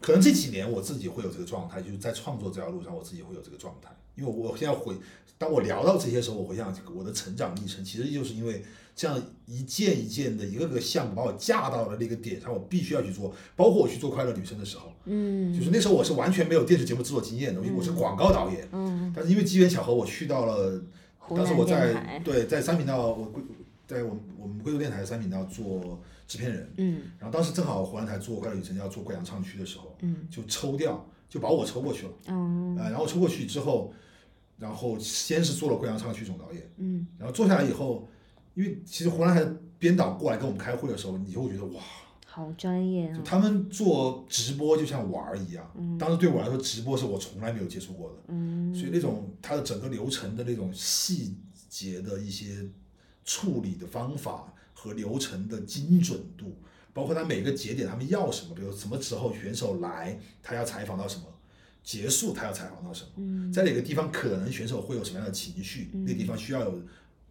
[0.00, 3.90] 可能这几年我自己会有这个状态，就是在创作这条路上，我自己会有这个状态。
[4.14, 4.96] 因为我现在回，
[5.36, 8.64] 当我聊到这些时候，我回想我的成长历程，其实就是因为
[8.96, 13.32] 这样一件一件的一个个项目把我架到了那个点上，我必须要去做。
[13.54, 15.54] 包括我去做快乐女生的时候，嗯。
[15.54, 18.66] 就是那时候我是完全没有电视节目制作经验的，因为我是广告导演。
[18.72, 20.82] 嗯，但是因为机缘巧合，我去到了，
[21.28, 23.42] 当时我在，对在三频道，我贵
[23.86, 27.02] 在我们我们贵州电台三频道做制片人，嗯。
[27.18, 30.26] 然后当时正好湖南台做快乐女生要做贵阳唱区的时候，嗯。
[30.30, 33.92] 就抽调，就把我抽过去了，嗯呃，然后抽过去之后，
[34.58, 37.06] 然后先是做了贵阳唱区总导演，嗯。
[37.18, 38.08] 然后做下来以后，
[38.56, 41.82] 因为其实湖南台的编导过来跟我们开会的时候，你就会觉得哇，
[42.26, 48.74] 好专业啊，就他们做直播就像玩儿一样，当时对我来说，直播是我从来没有接触过的，嗯。
[48.74, 51.36] 所以那种它的整个流程的那种细
[51.68, 52.66] 节的一些
[53.24, 56.56] 处理的方法和流程的精准度，
[56.94, 61.24] 包括他每个节点他们要什么，比如什么时候选手来，他要采访到什么，
[61.82, 63.52] 结束他要采访到什么，嗯。
[63.52, 66.80] 在哪个地方可能选手会有什么样的情绪，那地方需要有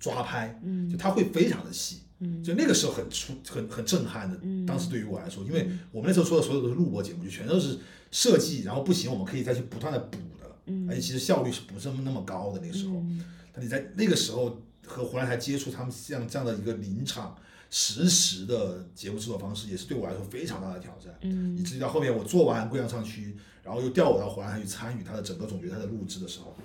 [0.06, 2.02] 抓拍，嗯就他会非常的细。
[2.20, 7.80] 嗯就那个时候很出很很震撼的，嗯当时对于我来说，因为我们那时候说的所有都是录播节目，就全都是
[8.12, 12.96] 设计，然后不行我们可以再去不断的补的，嗯而且其实效率是不是那么高的那个时候。
[12.98, 17.36] 嗯但你在那个时候和湖南台接触他们像这样的一个临场
[17.70, 21.14] 实时的节目制作方式，也是对我来说非常大的挑战。
[21.22, 26.56] 嗯以嗯至于到后面我做完贵阳唱区，然后又调我到湖南台去参与他的整个总决赛的录制的时候，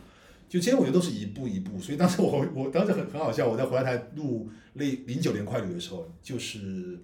[0.50, 1.78] 就这些我觉得都是一步一步。
[1.80, 6.98] 所以当时我我当时很很好笑，我在湖南台录那零九年快旅的时候，就是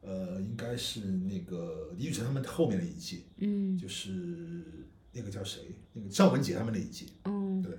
[0.00, 4.12] 呃应该是那个李宇春他们后面的一届，嗯就是
[5.10, 5.60] 那个叫谁，
[5.94, 7.06] 那个赵文杰他们那一届。
[7.24, 7.76] 嗯对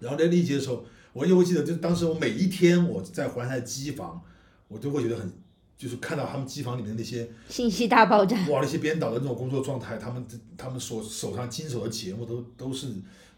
[0.00, 4.22] 然后在那一节的时候，我就会记得，就是当时我每一天我在湖南台机房，
[4.68, 5.30] 我都会觉得很，
[5.76, 10.24] 就是看到他们机房里面那些信息大爆炸，哇，那些编导的那种工作状态，他们
[10.56, 12.88] 他们所手上经手的节目都都是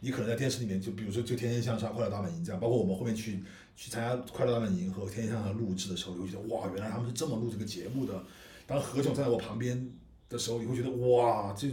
[0.01, 3.43] 你可能在电视里面，就比如说就《天天向上》《快乐大本营》这样，包括我们后面去
[3.75, 8.23] 去参加《快乐大本营》和《天天向上》录制的时候，你会觉得哇，原来他们是这么录这个节目的。
[8.67, 9.91] 当何炅站在我旁边
[10.29, 11.69] 的时候，你会觉得哇，这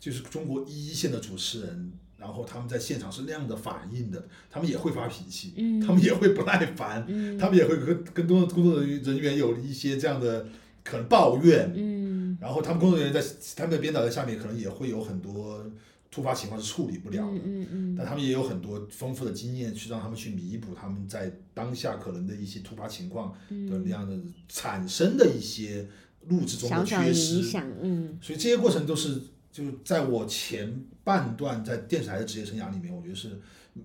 [0.00, 1.92] 就是中国一线的主持人。
[2.20, 5.80] 然后他们在现场是那样的反应的，他们也会发脾气，嗯。
[5.80, 7.38] 他们也会不耐烦，嗯。
[7.38, 10.46] 他们也会跟跟工作工作人员人员有一些这样的
[10.84, 12.36] 可能抱怨，嗯。
[12.38, 15.64] 然后他们工作人员在他们的编导在下面可能也会有很多
[16.10, 17.38] 突发情况是处理不了的。
[17.38, 17.94] 嗯嗯嗯。
[17.96, 24.14] 但他们也有很多丰富的经验，去让他们去弥补他们在当下可能的一些突发情况的那样的
[24.46, 25.88] 产生的一些
[26.28, 27.42] 录制中的缺失。
[27.42, 28.18] 响，嗯。
[28.20, 33.38] 所以这些过程都是就是在我前半段在电视台的职业生涯里面，我觉得是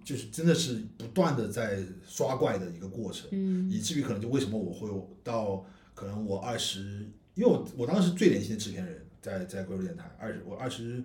[0.03, 4.87] 就是真的是不断的在刷怪的一个过程，嗯以至于可能就为什么我会
[5.23, 11.03] 到可能我二十，因为我我当时是最年轻的制片人，在在贵州电台，二十我二十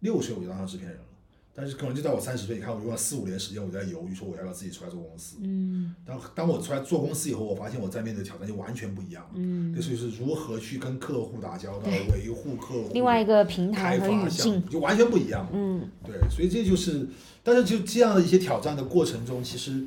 [0.00, 1.04] 六岁我就当上制片人了。
[1.54, 5.38] 但是可能就在我三十岁，你看我用了四五年时间，我在犹豫说我要不要自己出来做公司。
[5.42, 9.30] 嗯当当我出来做公司以后，我发现我在面对的挑战就完全不一样了。
[9.34, 15.48] 嗯，就是就是如何去跟客户打交道，维护客户，另外一个平台开和语发项目境，就完全不一样。
[15.52, 17.08] 嗯对，所以这就是，
[17.42, 19.84] 但是就这样的一些挑战的过程中，其实，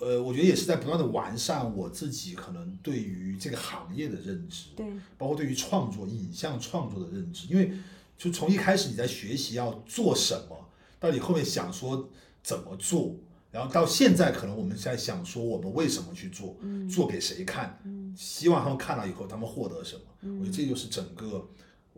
[0.00, 4.86] 呃，我觉得也是在不断的完善我自己可能对于这个行业的认知，对，
[5.16, 7.72] 包括对于创作、影像创作的认知，因为
[8.16, 12.08] 就从一开始你在学习要做什么，到你后面想说
[12.42, 13.14] 怎么做。
[13.50, 17.78] 然后到现在，可能我们在想说，我们为什么去做，嗯做给谁看，
[18.16, 20.02] 希望他们看了以后，他们获得什么。
[20.22, 21.48] 嗯我觉得这就是整个，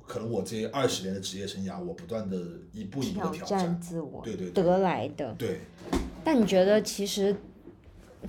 [0.06, 2.36] 可能我这二十年的职业生涯，我不断的
[2.72, 3.80] 一步一步的挑战战。
[3.80, 5.34] 自我对对对得来的。
[5.38, 5.60] 对，
[6.22, 7.34] 但你觉得其实，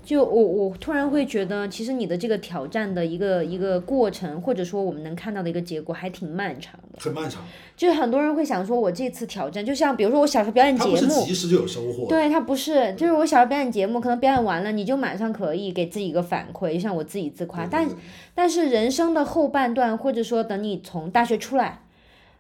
[0.04, 7.00] 就我我突然会觉得，其实你的这个挑战的一个一个过程，或者说我们能看到的一个结果，还挺漫长的。
[7.00, 7.44] 很漫长，
[7.76, 12.08] 就是很多人会想说，我这次挑战，就像比如说我小时候表演节目，及时就有收获。
[12.08, 17.66] 对，他不是，就是我小时候表演节目，可能表演完了，你就马上可以给自己一个反馈，就像我自己自夸。
[17.66, 18.00] 但对对对
[18.34, 21.82] 但是人生的后半段，或者说等你从大学出来，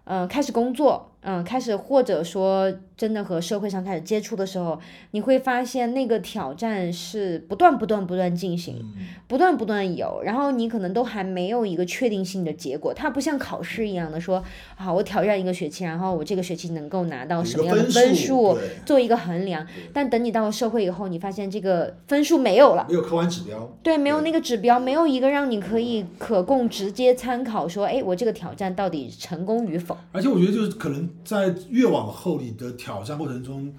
[0.05, 4.79] 嗯、开始工作，嗯、开始或者说真的和社会上开始接触的时候，
[5.11, 14.41] 你会发现那个挑战是不断不断不断进行，嗯，不断不断有，然后你可能都还没有一个确定性的结果，它不像考试一样的说，
[14.77, 19.67] 好，我挑战一个学期，然后我这个学期能够拿到什么样的分分数，做一个衡量。
[19.91, 23.77] 但等你到了社会以后，你发现这个分数没有了，没有客观指标。
[23.83, 29.97] 对，没有那个指标，没有一个让你可以可供直接参考，说，哎，我这个挑战到底成功与否？
[30.13, 33.75] 而且我觉得就是可能在越往后你的挑战过程中，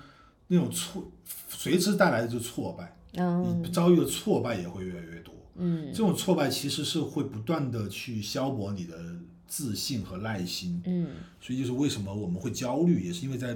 [0.47, 1.11] 那种挫
[1.49, 5.35] 随之带来的就是挫败，嗯你遭遇的挫败也会越来越多。
[5.57, 8.97] 嗯这种挫败其实是会不断的去消磨你的
[9.47, 10.81] 自信和耐心。
[10.87, 11.09] 嗯
[11.41, 13.49] 所以就是为什么我们会焦虑，也是因为在，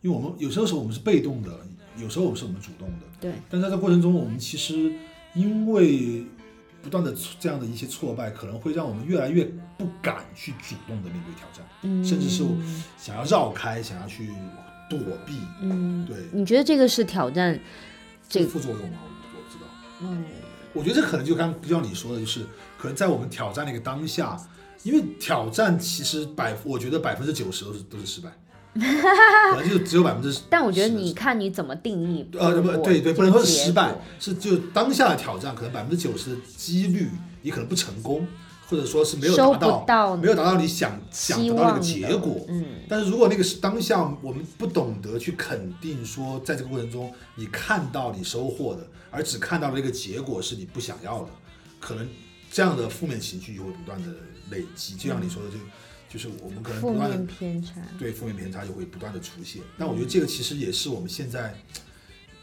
[0.00, 1.50] 因为我们有时候时候我们是被动的，
[1.98, 3.06] 有时候我们是我们主动的。
[3.20, 4.92] 对，但在这过程中，我们其实
[5.34, 6.24] 因为
[6.82, 12.44] 不断的这样的一些挫败，可能会让我们越来越不敢去主动的面对挑战，嗯，甚至是
[12.98, 14.28] 想要绕开，想要去
[14.90, 15.38] 躲避。
[15.62, 17.58] 嗯，对，你觉得这个是挑战？
[18.28, 18.98] 这这个副作用吗？
[19.02, 19.66] 我我不知道。
[20.02, 20.24] 嗯
[20.72, 22.46] 我觉得这可能就刚就像你说的，就是
[22.78, 24.36] 可能在我们挑战那个当下，
[24.84, 28.30] 因为挑战其实百，我觉得百分之九十都是都是失败，
[29.52, 30.42] 可能就只有百分之。
[30.48, 37.08] 但我觉得你看你怎么定义呃，不对对，不能说是失败，是就当下的挑战，可能百分之九十的几率
[37.42, 38.24] 你可能不成功，
[38.70, 42.46] 或者说是没有收达到到没有达到你想想希得到那个结果。
[42.48, 51.30] 嗯但是如果那个是当下我们不懂得去肯定说，在这个过程中你看到你收获的，而只看到了那个结果是你不想要的，
[51.80, 52.08] 可能
[52.52, 54.08] 这样的负面情绪就会不断的
[54.50, 54.94] 累积。
[54.94, 55.56] 就像你说的，就
[56.08, 57.74] 就是我们可能负不断的面偏差。
[57.98, 59.62] 对负面偏差就会不断的出现。
[59.76, 61.54] 但我觉得这个其实也是我们现在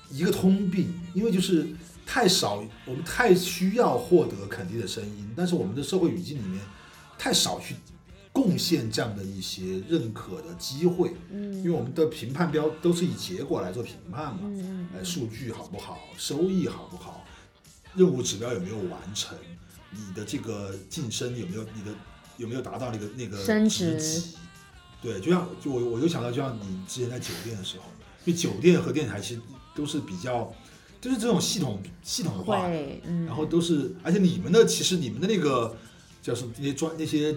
[0.09, 1.67] 一个通病，因为就是
[2.07, 6.59] 太少，我们太需要获得肯定的声音，但是我们的社会语境里面
[7.19, 7.75] 太少去
[8.31, 11.53] 贡献这样的一些认可的机会，嗯。
[11.57, 17.25] 因为我们的评判标都是以结果来做评判嘛，嗯呃，数据好不好，收益好不好，
[17.93, 19.37] 任务指标有没有完成，
[19.91, 21.91] 你的这个晋升有没有，你的
[22.37, 24.37] 有没有达到那个那个升职级？
[25.01, 27.83] 对，就像就我我就想到，就像你之前在酒店的时候，
[28.23, 29.41] 因为酒店和电台其实
[29.75, 30.53] 都是比较，
[30.99, 35.77] 就是这种系统系统化的，会，嗯，然后都是，而且你们的其实你们的那个
[36.21, 37.35] 叫什么那些专那些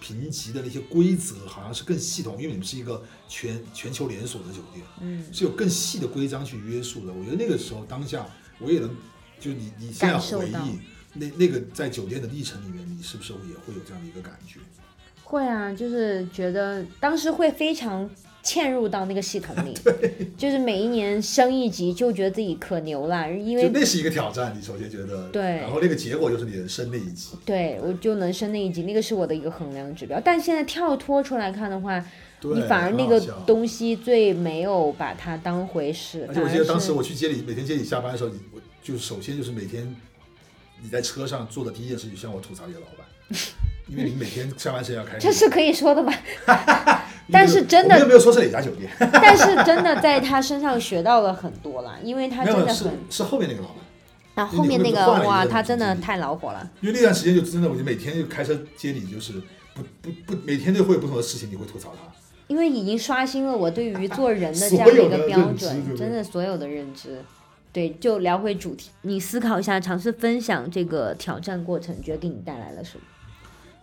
[0.00, 7.12] 评级的那些规则，好像是更系统，因为你们是一个全全球连锁的酒店，嗯，是有更细的规章去约束的。
[7.12, 8.26] 我觉得那个时候当下，
[8.58, 8.90] 我也能，
[9.38, 10.80] 就你你现在回忆
[11.14, 14.58] 那那个在酒店的历程里面，你是不是也会有这样的一个感觉？
[15.22, 18.10] 会啊，就是觉得当时会非常
[18.44, 19.72] 嵌入到那个系统里，
[20.36, 27.30] 就是每一年升一级就觉得自己可牛了，因为那是一个挑战，你首先觉得对然后那个结果就是你能升那一级。
[27.44, 30.20] 对我就能升那一级，那个是我的一个衡量指标。
[30.24, 32.04] 但现在跳脱出来看的话，
[32.40, 39.94] 你反而那个东西最没有把它当回事，而且我记得当时我去接你，每天接你下班的时候，你我就首先就是每天
[40.82, 43.06] 你在车上做的第一件事，就向我吐槽你的老板，
[43.92, 45.18] 因为你每天下班时间要开。
[45.18, 46.12] 这是可以说的吗？
[47.30, 53.76] 但是真的我们又没有说是哪家酒店， 但是真的在他身上学到了很多啦，因为他真的很，是后面那个老板，
[54.34, 56.68] 然后后面那个哇，他真的太恼火了。
[56.80, 59.34] 因为那段时间就真的，我就每天就开车接你，就是
[59.74, 62.12] 不不不，每天都会有不同的事情，你会吐槽他。
[62.48, 67.18] 因为已经刷新了我对于做人的这样的一个标准，真的所有的认知。
[67.72, 73.04] 对，就聊回主题，你思考一下，尝试分享这个挑战过程，觉得给你带来了什么？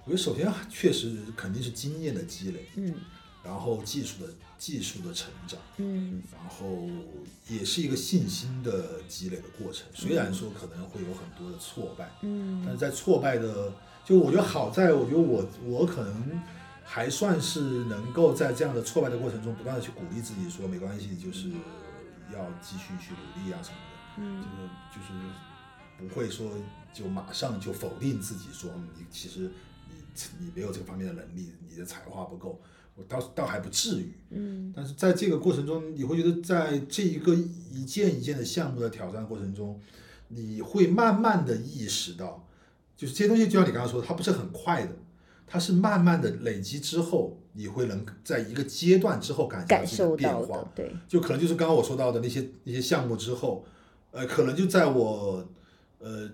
[0.10, 2.96] 我觉得首先确实肯定是经验的积累，嗯。
[3.44, 6.20] 然后技术的技术的成长，嗯。
[6.32, 6.90] 然后
[7.48, 9.86] 也是一个信心的积累的过程。
[9.94, 12.64] 虽然说可能会有很多的挫败，嗯。
[12.66, 13.72] 但嗯是在挫败的，
[14.04, 16.42] 就我觉得好在，我觉得我我可能
[16.84, 21.50] 还算是能够在这样的挫败的过程中，不断的去鼓励自己，说没关系，就是
[22.34, 24.44] 要继续去努力啊什么的，嗯。
[24.92, 25.30] 就是就是
[26.00, 26.52] 不会说
[26.94, 29.52] 就马上就否定自己，说你其实
[30.14, 32.60] 你你没有这个方面的能力，你的才华不够，
[32.96, 39.80] 我倒倒还不至于，嗯但是在这个过程中，你会觉得在这一个一件一件的项目的挑战过程中，
[40.28, 42.48] 你会慢慢的意识到，
[42.98, 44.96] 就是这些东西，就像你刚刚说的，它不是很快的，
[45.48, 50.68] 它是慢慢的累积之后，你会能在一个阶段之后感觉到感自己的受变化，。
[50.76, 53.66] 对，就可能就是刚刚我说到的那些那些项目之后，
[54.12, 55.48] 呃，可能就在我
[56.00, 56.30] 呃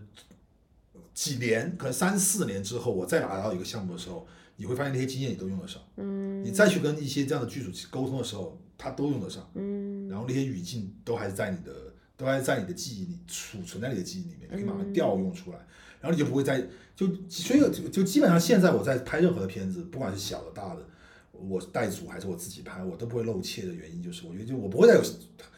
[1.15, 5.81] 几年，可能三四年之后，我再拿到一个项目的时候，你会发现那些经验你都用得上。
[5.95, 6.43] 嗯。
[6.43, 10.07] 你再去跟一些这样的剧组沟通的时候，他都用得上，嗯。
[10.09, 11.71] 然后那些语境都还是在你的，
[12.17, 15.57] 都还是在你的记忆里储存在你的记忆里面，你可以马上调用出来，
[16.01, 16.61] 然后你就不会再
[16.95, 20.85] 就所以就就基本上现在我在拍任何的片子，不管是小的大的，
[21.31, 25.01] 我带组还是我自己拍，我都不会露怯的原因就是，我觉得就我不会再有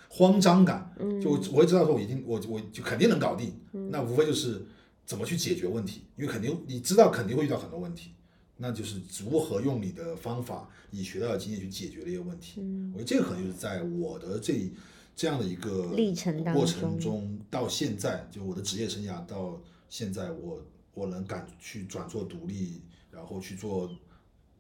[0.10, 3.60] 慌张感，就我我会知道说我一定我我就肯定能搞定，
[3.92, 4.66] 那无非就是
[5.08, 8.12] 怎么去解决问题，因为肯定你知道肯定会遇到很多问题。
[8.58, 12.60] 那就是如何用你的方法，你学到的经验去解决这些问题。
[12.60, 14.70] 嗯我觉得这个可能就是在我的这
[15.16, 20.62] 这样的一个历程过程中，到现在就我的职业生涯到现在，我
[20.94, 23.90] 我能敢去转做独立，然后去做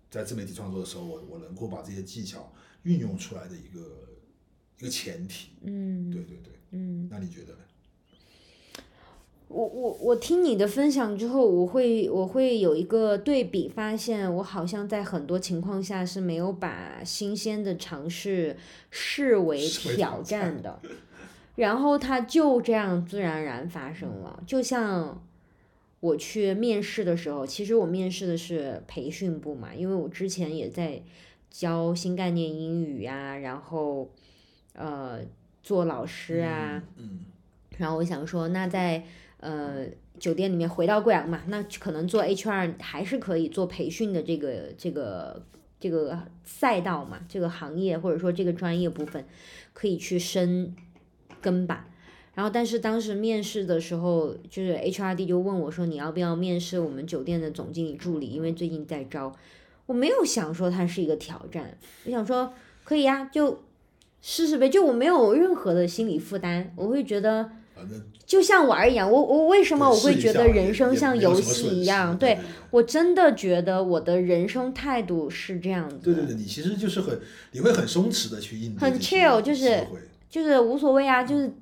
[0.09, 4.07] 在自媒体创作的时候，我我能够把这些技巧运用出来的一个
[4.79, 5.49] 一个前提。
[5.63, 7.09] 嗯对对对，嗯。
[7.11, 7.59] 那你觉得呢？
[9.49, 18.57] 我我我听你的分享之后，我会我会有一个对比，发现我好像在很多情况下是没有把新鲜的尝试
[18.91, 20.79] 视为挑挑战的，
[21.55, 24.43] 然后它就这样自然而然发生了。
[24.45, 25.23] 就像
[26.01, 31.01] 我去面试的时候，其实我面试的是培训部嘛，因为我之前也在
[31.49, 34.09] 教新概念英语呀、然后
[34.73, 35.21] 呃
[35.63, 36.83] 做老师啊。
[36.97, 37.21] 嗯，
[37.77, 39.03] 然后我想说，那在
[39.39, 39.85] 呃
[40.19, 45.43] 酒店里面回到贵阳嘛，那可能做 HR 还是可以做培训的这个这个
[45.79, 49.25] 这个赛道嘛，这个行业或者说这个专业部分
[49.73, 50.75] 可以去深
[51.41, 51.87] 根吧。
[52.33, 58.27] 然后，但是当时面试的时候，就是 HRD 就问我说：“你要不要面试我们酒店的总经理助理？
[58.27, 59.35] 因为最近在招。”
[59.87, 61.75] 我没有想说它是一个挑战，
[62.05, 63.63] 我想说可以呀、就
[64.21, 64.69] 试试呗。
[64.69, 72.17] 就我没有任何的心理负担，我会觉得反正就像玩一样，我我为什么我会觉得人生像游戏一样？
[72.17, 77.19] 对对我真的觉得我的人生态度是这样子的，对对对，你其实就是很
[77.51, 79.85] 你会很松弛的去应对很 chill，就是
[80.29, 81.53] 就是无所谓啊，就是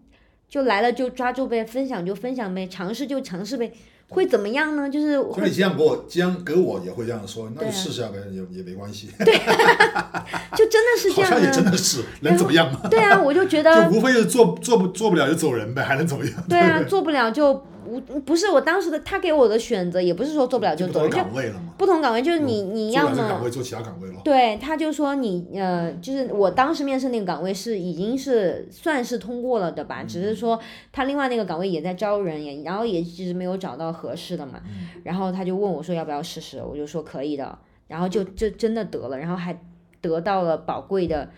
[0.47, 3.73] 就来了就抓住呗，分享就分享呗，尝试就尝试呗，
[4.09, 4.89] 会怎么样呢？
[4.89, 9.09] 就是就像你这样给我，这样给我也会这样说，那就试试啊呗，也也没关系。
[9.19, 9.33] 对
[10.55, 12.79] 就真的是这样好像也真啊，的是，能怎么样吗？
[12.89, 16.33] 对啊，我就觉得 就无非是做做不做不了就走人呗，还能怎么样？
[16.47, 17.53] 对啊，做不了就
[17.95, 21.73] 无不是我当时的他给我的选择，也不是说做不了就走人，不同的就岗位了嘛。
[21.77, 24.15] 不同岗位就是你你要么岗位，做其他岗位了。
[24.23, 30.59] 对，他就说你呃，就是我当时面试那个岗位是已经是算是通过了的吧，只是说
[30.91, 34.61] 他另外那个岗位也在招人，也然后也一直没有找到合适的嘛，
[35.03, 39.57] 然后他就问我说要不要试试，我就说可以的，然后就就真的得了，然后还
[40.01, 41.29] 得到了宝贵的。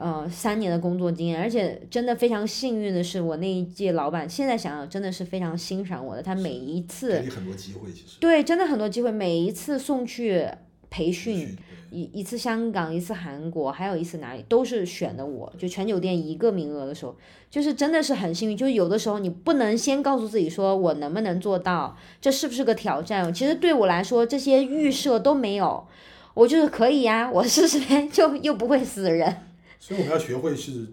[0.00, 8.18] 呃，三年的工作经验，而且真的非常幸运的是，我那一届老板现在想想真的是非常欣赏我的，他每一次给你很多机会，其实。
[8.18, 10.48] 对真的很多机会，每一次送去
[10.88, 11.54] 培训，
[11.90, 17.14] 一一次香港，一次韩国，还有一次哪里都是选的我，就全酒店一个名额的时候，
[17.50, 18.56] 就是真的是很幸运。
[18.56, 23.30] 就是有的时候你不能先告诉自己说我能不能做到，这是不是个挑战？
[23.34, 25.86] 其实对我来说这些预设都没有，
[26.32, 29.36] 我就是可以呀、我试试呗，就又不会死人。
[29.80, 30.86] 所以我们要学会是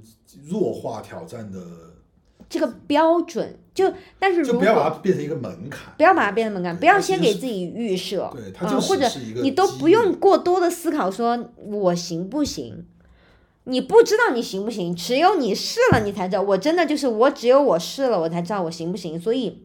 [0.47, 1.59] 弱化挑战的，
[2.49, 5.93] 这个标准就但是如果就不要把它变成一个门槛。
[5.97, 12.85] 不要把它变成门槛，不要先给自己预设，对它嗯，就或者是一个你都不用过多的思考说我行不行，
[13.65, 16.41] 你不知道你行不行，只有你试了你才知道。
[16.41, 19.63] 我真的就是我只有我试了我才知道我行不行，所以。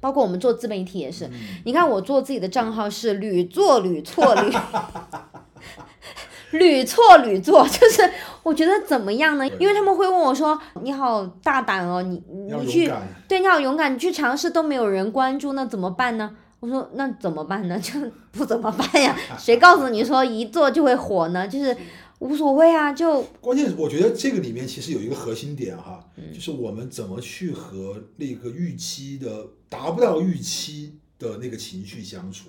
[0.00, 1.32] 包括我们做自媒体也是，嗯
[1.64, 4.56] 你看我做自己的账号是屡做屡错屡，
[6.56, 8.08] 屡错屡做，就是
[8.48, 9.46] 我觉得怎么样呢？
[9.58, 12.90] 因为他们会问我说：“你好大胆哦，你你去，
[13.28, 16.34] 对，你好勇敢，你去尝试都没有人关注，那怎么办呢？
[16.60, 17.78] 我说那怎么办呢？
[17.80, 17.92] 就
[18.32, 19.14] 不怎么办呀？
[19.38, 21.46] 谁告诉你说一做就会火呢？
[21.46, 21.76] 就是
[22.20, 32.48] 无所谓啊，就关键是我觉得这个里面其实有一个核心点哈，嗯就是我们怎么去和那个预期的达不到预期的那个情绪相处。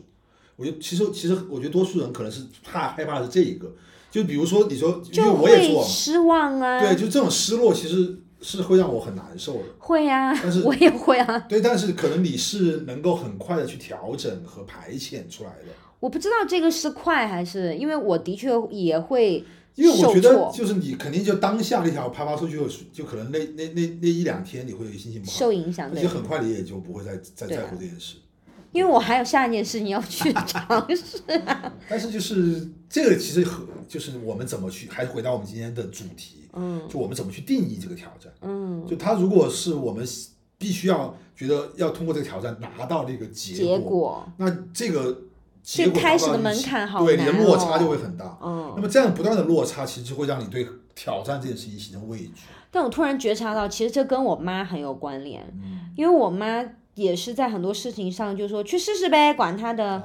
[0.56, 3.72] 我觉得其实其实我觉得多数人可能是怕害怕的是这一个，
[4.12, 6.80] 就比如说你说，因为我也做失望啊。
[6.82, 9.64] 对，就这种失落其实是会让我很难受的。
[9.78, 11.40] 会啊但是， 我也会啊。
[11.48, 15.68] 对，但是可能你是能够很快的去调整和排遣出来的。
[16.00, 19.44] 我不知道这个是快还是，因为我的确也会
[19.76, 22.58] 因为我觉得、就是你肯定就当下那条啪啪出去，
[22.92, 28.16] 就可能那那那那一两天你会心情不好，受影响的而且，很快你也就不会再再在乎这件事。
[28.72, 31.74] 因为我还有下一件事情要去尝试啊。
[31.90, 38.32] 但是就是这个其实和就是我们怎么去，还是回到我们今天的主题，嗯就我们怎么去定义这个挑战。
[38.42, 40.06] 嗯，就它如果是我们
[40.58, 45.22] 必须要觉得要通过这个挑战拿到这个结结果那这个
[45.64, 48.38] 结开始的门槛好对你的难落差哦就会很大。
[48.44, 52.44] 嗯那么这样不断的落差，其实就会让你对挑战这件事情形成畏惧。
[52.72, 56.64] 但我突然觉察到，其实这跟我妈很有关联，嗯因为我妈
[57.00, 59.98] 也是在很多事情上就说去试试呗，管他的。
[59.98, 60.04] 哦，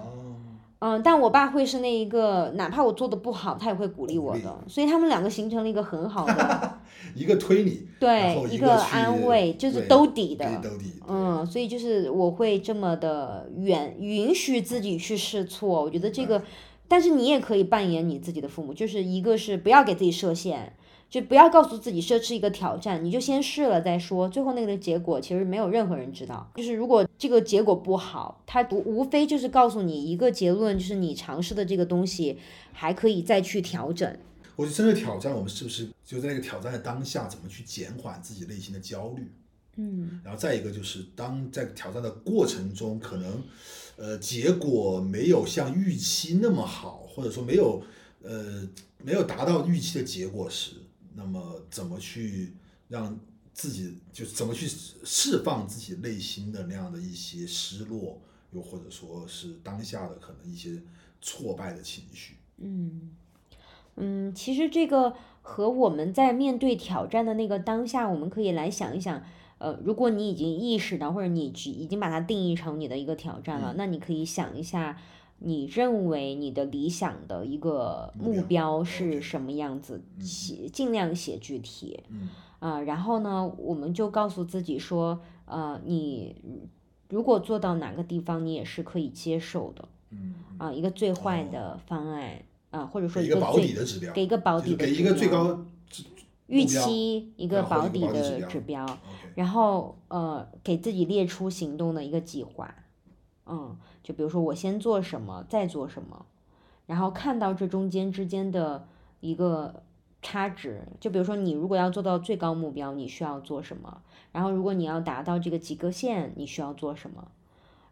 [0.80, 6.78] 嗯，但我爸会是那一个，哪怕我做的不好，他也会鼓励我的，所以他们两个形成了一个很好的
[7.16, 10.44] 一个推理，对一一个安慰，就是兜底的。
[10.62, 10.92] 兜底。
[11.08, 16.42] 嗯，所以就是我会这么的允允许自己去试错，我觉得这个，
[16.86, 20.74] 但是你也可以扮演你自己的父母，就是一个是不要给自己设限，
[21.08, 26.50] 就不要告诉自己这是一个挑战，你就先试了再说，最后那个结果其实没有任何人知道。
[26.56, 32.38] 就是如果这个结果不好，它不无非就是告诉你一个结论，就是你尝试的这个东西
[32.72, 34.16] 还可以再去调整。
[34.56, 39.30] 我觉得针对挑战，我们是不是就在那个挑战的当下，怎么去减缓自己内心的焦虑？
[39.76, 43.42] 嗯然后再一个就是，当在挑战的过程中，可能，
[43.96, 47.82] 呃，结果没有像预期那么好，或者说没有，
[48.22, 48.68] 呃，
[49.02, 50.74] 没有达到预期的结果时，
[51.14, 52.54] 那么怎么去
[52.88, 53.18] 让
[53.52, 58.20] 自己，就是怎么去释放自己内心的那样的一些失落，
[58.52, 60.82] 又或者说是当下的可能一些
[61.22, 62.34] 挫败的情绪。
[62.58, 63.10] 嗯
[63.96, 69.22] 嗯，其实这个和我们在面对挑战的那个当下，我们可以来想一想。
[69.58, 75.00] 呃，如果你已经意识到，或者你已已经把它定义成你的一个挑战了，嗯那你可以想一下，
[75.44, 78.42] 你认为你的理想的一个目目标
[78.78, 82.00] 标是什么样子，嗯写尽量写具体。
[82.08, 82.28] 嗯。
[82.60, 86.34] 啊、然后呢，我们就告诉自己说，呃，你
[87.10, 95.62] 如果做到哪个地方，你也是可以接受的嗯，啊、一个最坏的方案啊、或者说一个保最底的指标，给一个保底的给一个最高
[96.46, 98.86] 预期一个保底的指标
[99.34, 102.74] 然后呃给自己列出行动的一个计划，
[103.44, 106.26] 嗯，就比如说我先做什么，再做什么，
[106.86, 108.86] 然后看到这中间之间的
[109.18, 109.82] 一个
[110.22, 114.02] 差值，就比如说你如果要做到最高目标，你需要做什么？
[114.30, 117.28] 然后如果你要达到这个及格线，你需要做什么？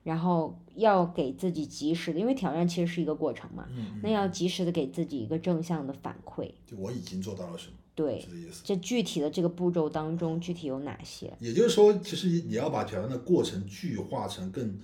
[0.05, 6.51] 然后要给自己及时的，因为挑战其实是一个过程嘛，嗯，那要及时的给自己一个正向的反馈。
[6.67, 8.63] 就我已经做到了什么，对是，这意思。
[8.65, 11.33] 这具体的这个步骤当中，具体有哪些？
[11.39, 14.77] 也就是说，其实你要把挑战的过程具化成更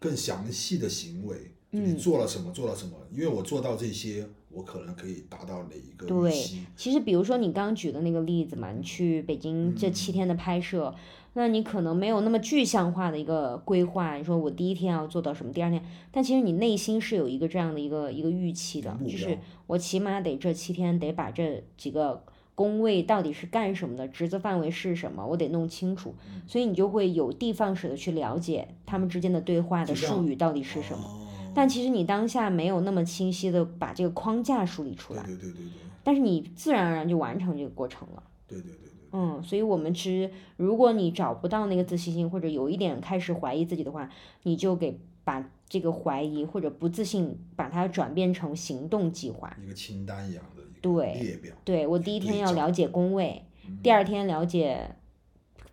[0.00, 1.36] 更详细的行为，
[1.70, 2.96] 就你嗯做了什么，做了什么。
[3.12, 6.64] 因为我做到这些，我可能可以达到哪一个预对期。
[6.74, 10.94] 其实，比如说你刚举的那个例子嘛，你去北京这七天的拍摄，
[11.34, 14.16] 那你可能没有那么具象化的一个规划。
[14.16, 22.24] 你说我第一天要做到什么，第二天，但其实你内心是有一个这样的一个一个预期的，就是我起码得这七天得把这几个
[22.60, 26.14] 工位到底是干什么的，职责范围是什么，我得弄清楚。
[26.26, 31.04] 嗯所以你就会有的放矢的去了解他们之间的对话的术语到底是什么。
[31.04, 35.62] 哦但其实你当下没有那么清晰的把这个框架梳理出来，对对对对
[36.04, 38.22] 但是你自然而然就完成这个过程了。
[38.46, 38.90] 对对对对。
[39.12, 44.08] 嗯，所以我们其实，如果你找不到那个自信心，或者有一点开始怀疑自己的话，
[44.42, 49.56] 你就给把这个怀疑或者不自信，把它转变成行动计划。
[49.62, 51.54] 一个清单一样的对列表。
[51.64, 54.96] 对我第一天要了解工位，嗯第二天了解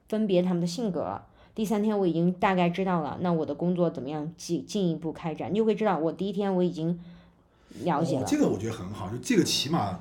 [0.08, 1.22] 分别他们的性格，
[1.56, 7.00] 第三天我已经大概知道了，那我的工作怎么样进进一步开展，你就会知道我第一天我已经
[7.84, 8.22] 了解了。
[8.22, 10.00] 哦这个我觉得很好，就这个起码，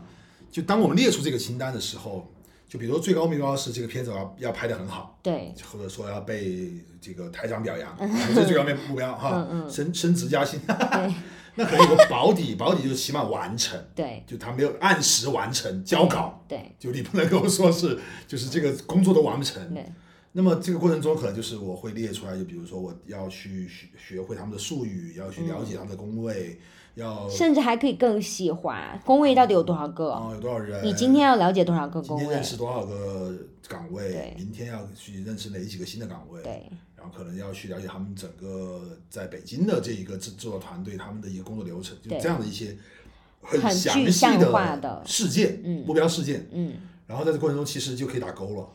[0.50, 2.26] 就当我们列出这个清单的时候，
[2.68, 7.96] 就比如说最高目标是这个片子要要拍的很好，对，或者说要被这个台长表扬，
[8.34, 11.14] 这是最高目标哈，嗯嗯升升职加薪，对
[11.56, 14.22] 那可能有个保底，保底就是起码完成，对。
[14.26, 16.70] 就他没有按时完成交稿，对。
[16.78, 19.74] 就你不能够说是就是这个工作都完不成。
[19.74, 19.84] 对，
[20.32, 26.60] 那么这个过程中，可能就是我会列出来，就比如说我要去学学会他们的术语，要去了解他们的工位，
[26.94, 30.10] 要甚至还可以更细化，工位到底有多少个？
[30.10, 32.22] 啊有多少人，你今天要了解多少个工位？
[32.22, 32.44] 今天认？
[32.44, 33.34] 识多少个
[33.66, 34.12] 岗位？
[34.12, 36.70] 对，明天要去认识哪几个新的岗位，对。
[36.94, 42.76] 然后可能要去了解他们整个在北京的这一个制制作团队他们的一个工作流程，就对这样的一些
[43.42, 46.74] 很很详细的事件、嗯目标事件，嗯，
[47.06, 48.68] 然后在这过程中其实就可以打勾了，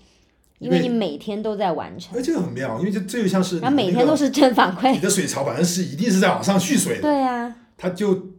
[0.59, 4.99] 因为你每天都在完成，哎这个很妙，因为这这就像是然后每你那个天都是正反馈你。
[4.99, 8.29] 的水槽反正是一定是在往上蓄水的，对啊，它就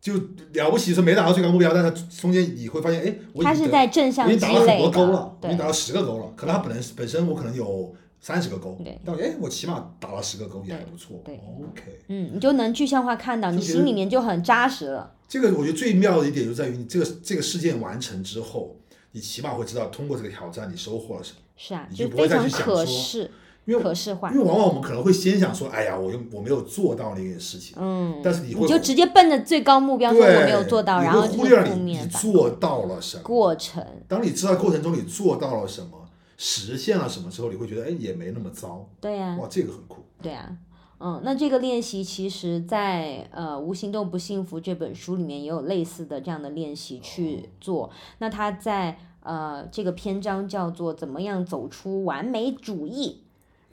[0.00, 0.14] 就
[0.52, 11.20] 了不起是没达到最高目标，但它中间你会发现，哎，我已经得它是在正向积已经打了很多勾了的，，对我已经打到十个勾了，可能它本来本身我可能有三十个勾对，但哎，我起码打了十个勾也还不错。
[11.24, 15.12] 对 OK，嗯，你就能具象化看到，你心里面就很扎实了。
[15.28, 18.76] 这个我觉得最妙的一点就在于，你这个这个事件完成之后，
[19.12, 21.38] 你起码会知道通过这个挑战你收获了什么。
[21.56, 23.30] 是啊，你就不会再就非常可去想说视、
[23.64, 24.44] 因为可视化因为。
[24.44, 33.22] 往往我们可能会先想说，哎呀，我又我没有做到那件事情，嗯，但是你会你就直接奔着最高目标说我没有做到，然后会忽略了你你做到了什么。
[33.22, 33.84] 过程。
[34.06, 36.07] 当你知道过程中你做到了什么，
[36.38, 40.02] 实现了什么之后，你会觉得哎也没那么糟，对呀、哇，这个很酷。
[40.22, 40.56] 对啊，
[41.00, 47.90] 嗯，那这个练习其实在，呃《无行动不幸福》这本书里面也有类似的这样的练习去做。
[48.18, 53.24] 那它在呃这个篇章叫做“怎么样走出完美主义”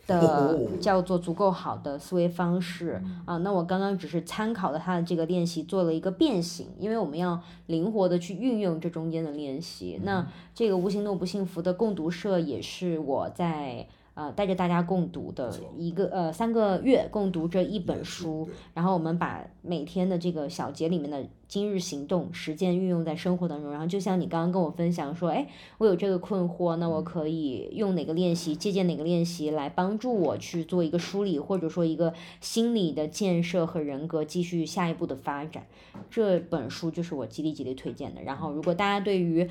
[0.07, 3.37] 的哦叫做足够好的思维方式啊。
[3.37, 9.99] 那我刚刚只是参考了他的这个练习做了一个变形，因为我们要灵活的去运用这中间的练习。
[10.03, 13.87] 那这个“无行动不幸福”的共读社也是我在。
[14.15, 25.45] 呃，带着大家共读的一个呃三个月共读这一本书，然后我们把每天的这个小节里面的今日行动实践运用在生活当中，然后就像你刚刚跟我分享说，哎，
[25.77, 35.67] 我有这个困惑，那我可以用哪个练习，借鉴哪个练习来帮助我去做一个梳理，或者说一个心理的建设和人格继续下一步的发展。
[36.09, 38.21] 这本书就是我极力极力推荐的。
[38.21, 39.49] 然后，如果大家对于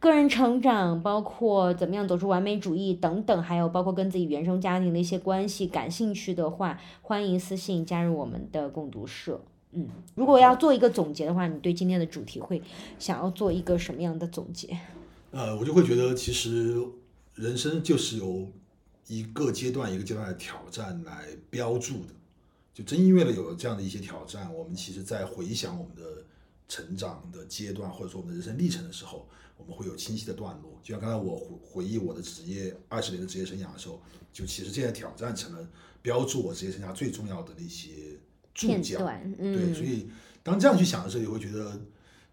[0.00, 9.38] 个人成长，包括怎么样走出完美主义等等，还有包括跟自己原生家庭的一些关系感兴趣的话，欢迎私信加入我们的共读社。
[9.72, 12.62] 嗯，如果要做一个总结的话，你对今天的主题会
[12.98, 14.74] 想要做一个什么样的总结？
[15.32, 16.74] 呃，我就会觉得其实
[17.34, 18.48] 人生就是由
[19.06, 22.14] 一个阶段一个阶段的挑战来标注的。
[22.72, 26.24] 就正因为了有了这样的一些挑战，我们其实在回想我们的
[26.66, 29.28] 成长的阶段，或者说我们的人生历程的时候，
[29.60, 30.80] 我们会有清晰的段落。
[30.82, 34.00] 就像刚才我回回忆我的职业二十年的职业生涯的时候，
[34.32, 35.68] 就其实这些挑战成了
[36.02, 37.90] 标注我职业生涯最重要的那些
[38.54, 38.98] 注脚。
[38.98, 40.10] 段，对，所嗯，以
[40.42, 41.80] 当这样去想的时候，你会觉得，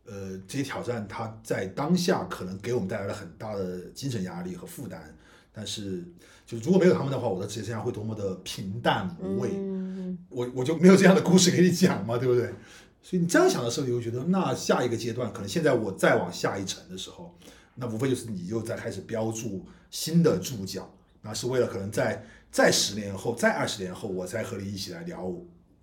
[0.05, 5.15] 呃，这些挑战它在当下可能给我们带来了很大的精神压力和负担，
[5.51, 6.03] 但是
[6.45, 12.53] 就如果没有他们的话，我的职业生涯会多么的平淡无味，嗯，我我就没有这样的故事给你讲嘛，对不对？
[13.02, 17.38] 所以你这样想的时候，你会觉得，那下一个阶段，可能现在我再往下一层的时候，
[17.76, 20.91] 那无非就是你又在开始标注新的注脚，
[21.22, 25.34] 那是为了可能在在十年后、再二十年后，我再和你一起来聊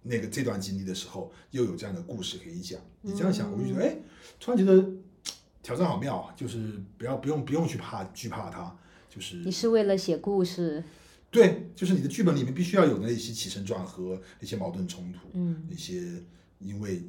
[0.02, 2.78] 那个这段经历的时候，又有这样的故事可以讲。
[3.00, 3.96] 你这样想，我就觉得，哎，
[4.38, 4.86] 突然觉得
[5.62, 6.34] 挑战好妙啊！
[6.36, 8.76] 就是不要不用不用去怕惧怕它，
[9.08, 10.84] 就是你是为了写故事，
[11.30, 16.22] 对，就是你的剧本里面必须要有那些起承转合、那些矛盾冲突，嗯，那些
[16.64, 17.02] 因为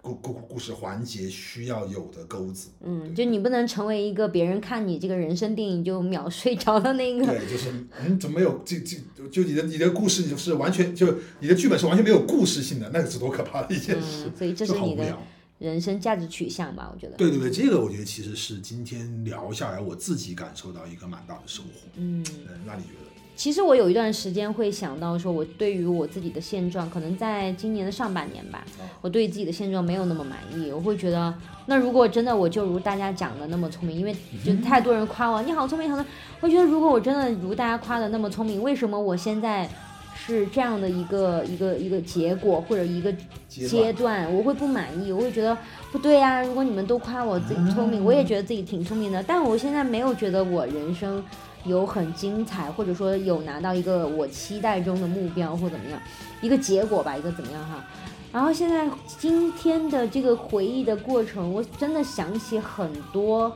[0.00, 2.70] 故故故事环节需要有的钩子。
[2.80, 7.70] 嗯，就你不能成为一个别人看你这个人生电影就秒睡着的那个，对，就是
[8.00, 8.96] 嗯，怎么没有这这
[9.30, 15.18] 就你的你的故事就是完全就你的剧本是完全没有故事性的，那个是多可怕的一件事，嗯，所以这是好你的。
[15.58, 21.68] 人生价值取向吧，我觉得，对对对，这个我觉得其实是今天聊下来我自己感受到一个蛮大的收获。
[21.96, 22.24] 嗯。
[22.48, 23.09] 嗯，那你觉得？
[23.40, 28.62] 其实我有一段时间会想到说，我对于我自己的现状，可能在今年的上半年吧，
[29.00, 30.70] 我对自己的现状没有那么满意。
[30.70, 31.32] 我会觉得，
[31.64, 34.14] 那如果真的我就如大家讲的那么聪明，因为
[34.44, 36.14] 就太多人夸我，你好聪明，好聪明。
[36.42, 39.66] 我觉得如果我真的如大家夸的那么聪明，为什么我现在
[40.14, 43.10] 是这样的一个一个一个结果或者一个
[43.48, 45.56] 阶段，我会不满意，我会觉得
[45.90, 51.24] 不对呀、如果你们都夸我自己聪明，我也觉得自己挺聪明的，但我现在没有觉得我人生
[51.64, 56.00] 有很精彩，或者说有拿到一个我期待中的目标或怎么样，
[56.40, 57.84] 一个结果吧，一个怎么样哈。
[58.32, 63.52] 然后现在今天的这个回忆的过程，我真的想起很多，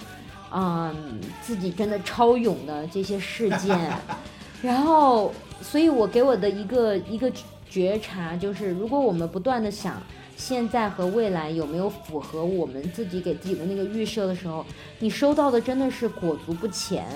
[0.53, 3.93] 嗯，自己真的超勇的这些事件，
[4.61, 5.33] 然后，
[5.63, 7.31] 所以我给我的一个一个
[7.71, 10.03] 觉察就是，如果我们不断的想
[10.37, 14.65] 现在和未来有没有符合我们自己给自己的那个预设的时候，
[14.99, 17.07] 你收到的真的是裹足不前，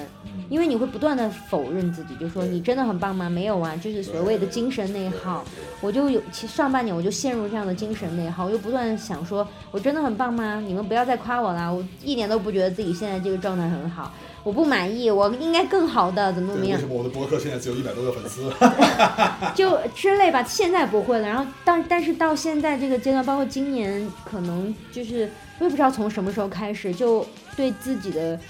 [0.48, 3.28] 因为你会不断的否认自己，就说你真的很棒吗？
[3.28, 5.44] 没有啊，就是所谓的精神内耗。
[5.80, 10.60] 我就有，其实上半年我就陷入这样的精神内耗，我就不断想说，我真的很棒吗？
[10.64, 14.12] 你们不要再夸我啦，我一点都不觉得自己现在这个状态很好，
[14.48, 18.50] 我不满意，我应该更好的，怎么怎么样，为什，么我的博客现在只有一百多个粉丝？
[19.54, 20.42] 就之类吧。
[20.42, 28.40] 现在不会了，然后但但是到现在这个阶段，包括今年，可能就是我也不知道从什么时候开始，就对自己的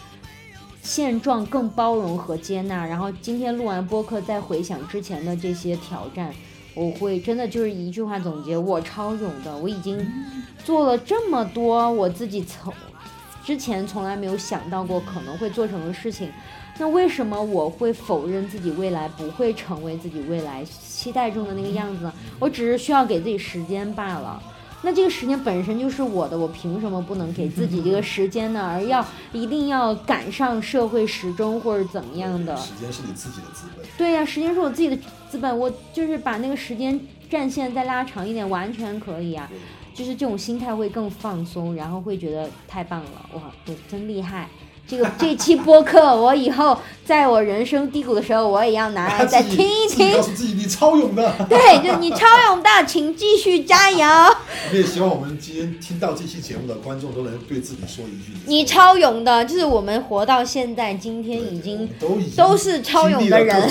[0.85, 2.87] 现状更包容和接纳。
[2.87, 6.33] 然后今天录完播客，再回想之前的这些挑战，
[6.77, 9.99] 我会真的就是一句话总结：我超勇的，我已经
[10.65, 12.73] 做了这么多我自己从
[13.49, 16.31] 之前从来没有想到过可能会做成的事情。
[16.77, 22.13] 那为什么我会否认自己未来不会成为自己未来期待中的那个样子呢？
[22.39, 24.39] 我只是需要给自己时间罢了。
[24.83, 28.69] 那这个时间本身就是我的，我凭什么不能给自己这个时间呢？
[28.71, 29.03] 而要
[29.33, 32.55] 一定要赶上社会时钟或者怎么样的？
[32.59, 33.87] 时间是你自己的资本。
[33.97, 34.99] 对呀、时间是我自己的
[35.31, 37.01] 资本，我就是把那个时间
[37.31, 39.51] 战线再拉长一点，完全可以啊。
[39.95, 44.49] 就是这种心态会更放松，然后会觉得太棒了，哇，我真厉害。
[44.87, 46.75] 这个这期播客，我以后
[47.05, 50.23] 在我人生低谷的时候，我也要拿来再听一听告。
[50.23, 51.31] 诉自己你超勇的。
[51.47, 53.99] 对，就你超勇的，请继续加油。
[54.73, 63.71] 我也希望我们今天听到这期节目的观众都能对自己说一句：你超勇的，就是我们活到现在，今天已经都已经都是超勇的人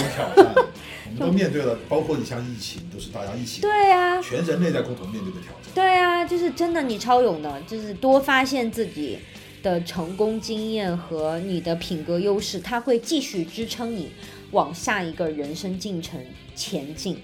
[1.08, 5.74] 我们都面对了，包括你像疫情，都是大家一起，对呀、全人类在共同面对的挑战。
[5.74, 9.18] 对啊，就是真的，你超勇的，就是多发现自己
[9.64, 14.12] 的成功经验和你的品格优势，它会继续支撑你
[14.52, 16.20] 往下一个人生进程
[16.56, 17.18] 前进。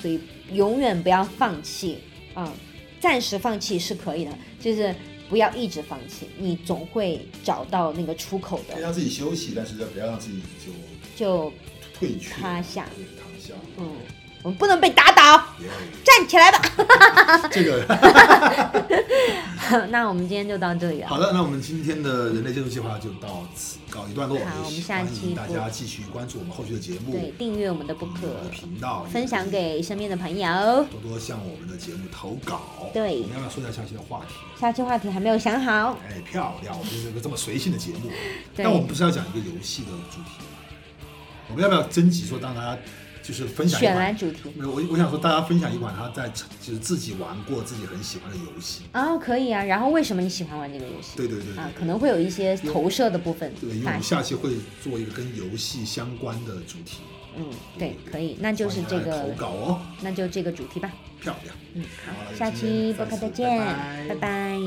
[0.00, 0.20] 所以
[0.52, 1.98] 永远不要放弃
[2.34, 2.54] 啊、
[3.00, 4.30] 暂时放弃是可以的，
[4.60, 4.94] 就是
[5.28, 8.74] 不要一直放弃，你总会找到那个出口的。
[8.74, 10.72] 可以让自己休息，但是不要让自己就
[11.16, 11.52] 就
[11.98, 13.54] 退去，趴下对，塌下。
[13.76, 13.96] 嗯，
[14.42, 15.68] 我们不能被打倒，耶
[16.04, 16.60] 站起来吧。
[17.50, 17.84] 这个
[19.90, 21.08] 那我们今天就到这里了。
[21.08, 24.38] 好的，那我们今天的人类建筑计划就到此告一段落。
[24.38, 30.48] 好我们下期大家继续关注我们后续的节目，对，订阅我们的播客频道，分享给身边的朋友。
[30.90, 32.62] 多多向我们的节目投稿。
[32.94, 34.32] 对我们要不要说一下下期的话题？
[34.58, 36.74] 下期话题还没有想好，哎，漂亮！
[36.78, 38.08] 我们是个这么随性的节目，
[38.56, 40.46] 对但我们不是要讲一个游戏的主题吗？
[41.50, 42.78] 我们要不要征集说让大家
[43.22, 44.16] 就是分享一选来款？
[44.16, 46.28] 主题没有，我我想说大家分享一款他在
[46.60, 48.82] 就是自己玩过自己很喜欢的游戏。
[48.92, 49.62] 啊、可以啊。
[49.64, 51.16] 然后为什么你喜欢玩这个游戏？
[51.16, 54.02] 对对对对啊，可能会有一些投射的部分对，因为我们。
[54.02, 54.50] 下期会
[54.82, 56.98] 做一个跟游戏相关的主题，
[57.36, 57.44] 嗯，
[57.78, 60.90] 对，可以，那就是这个投，稿哦，那就这个主题吧。
[61.20, 61.54] 漂亮。
[61.74, 64.58] 嗯，好好，下期播客再见，拜拜拜拜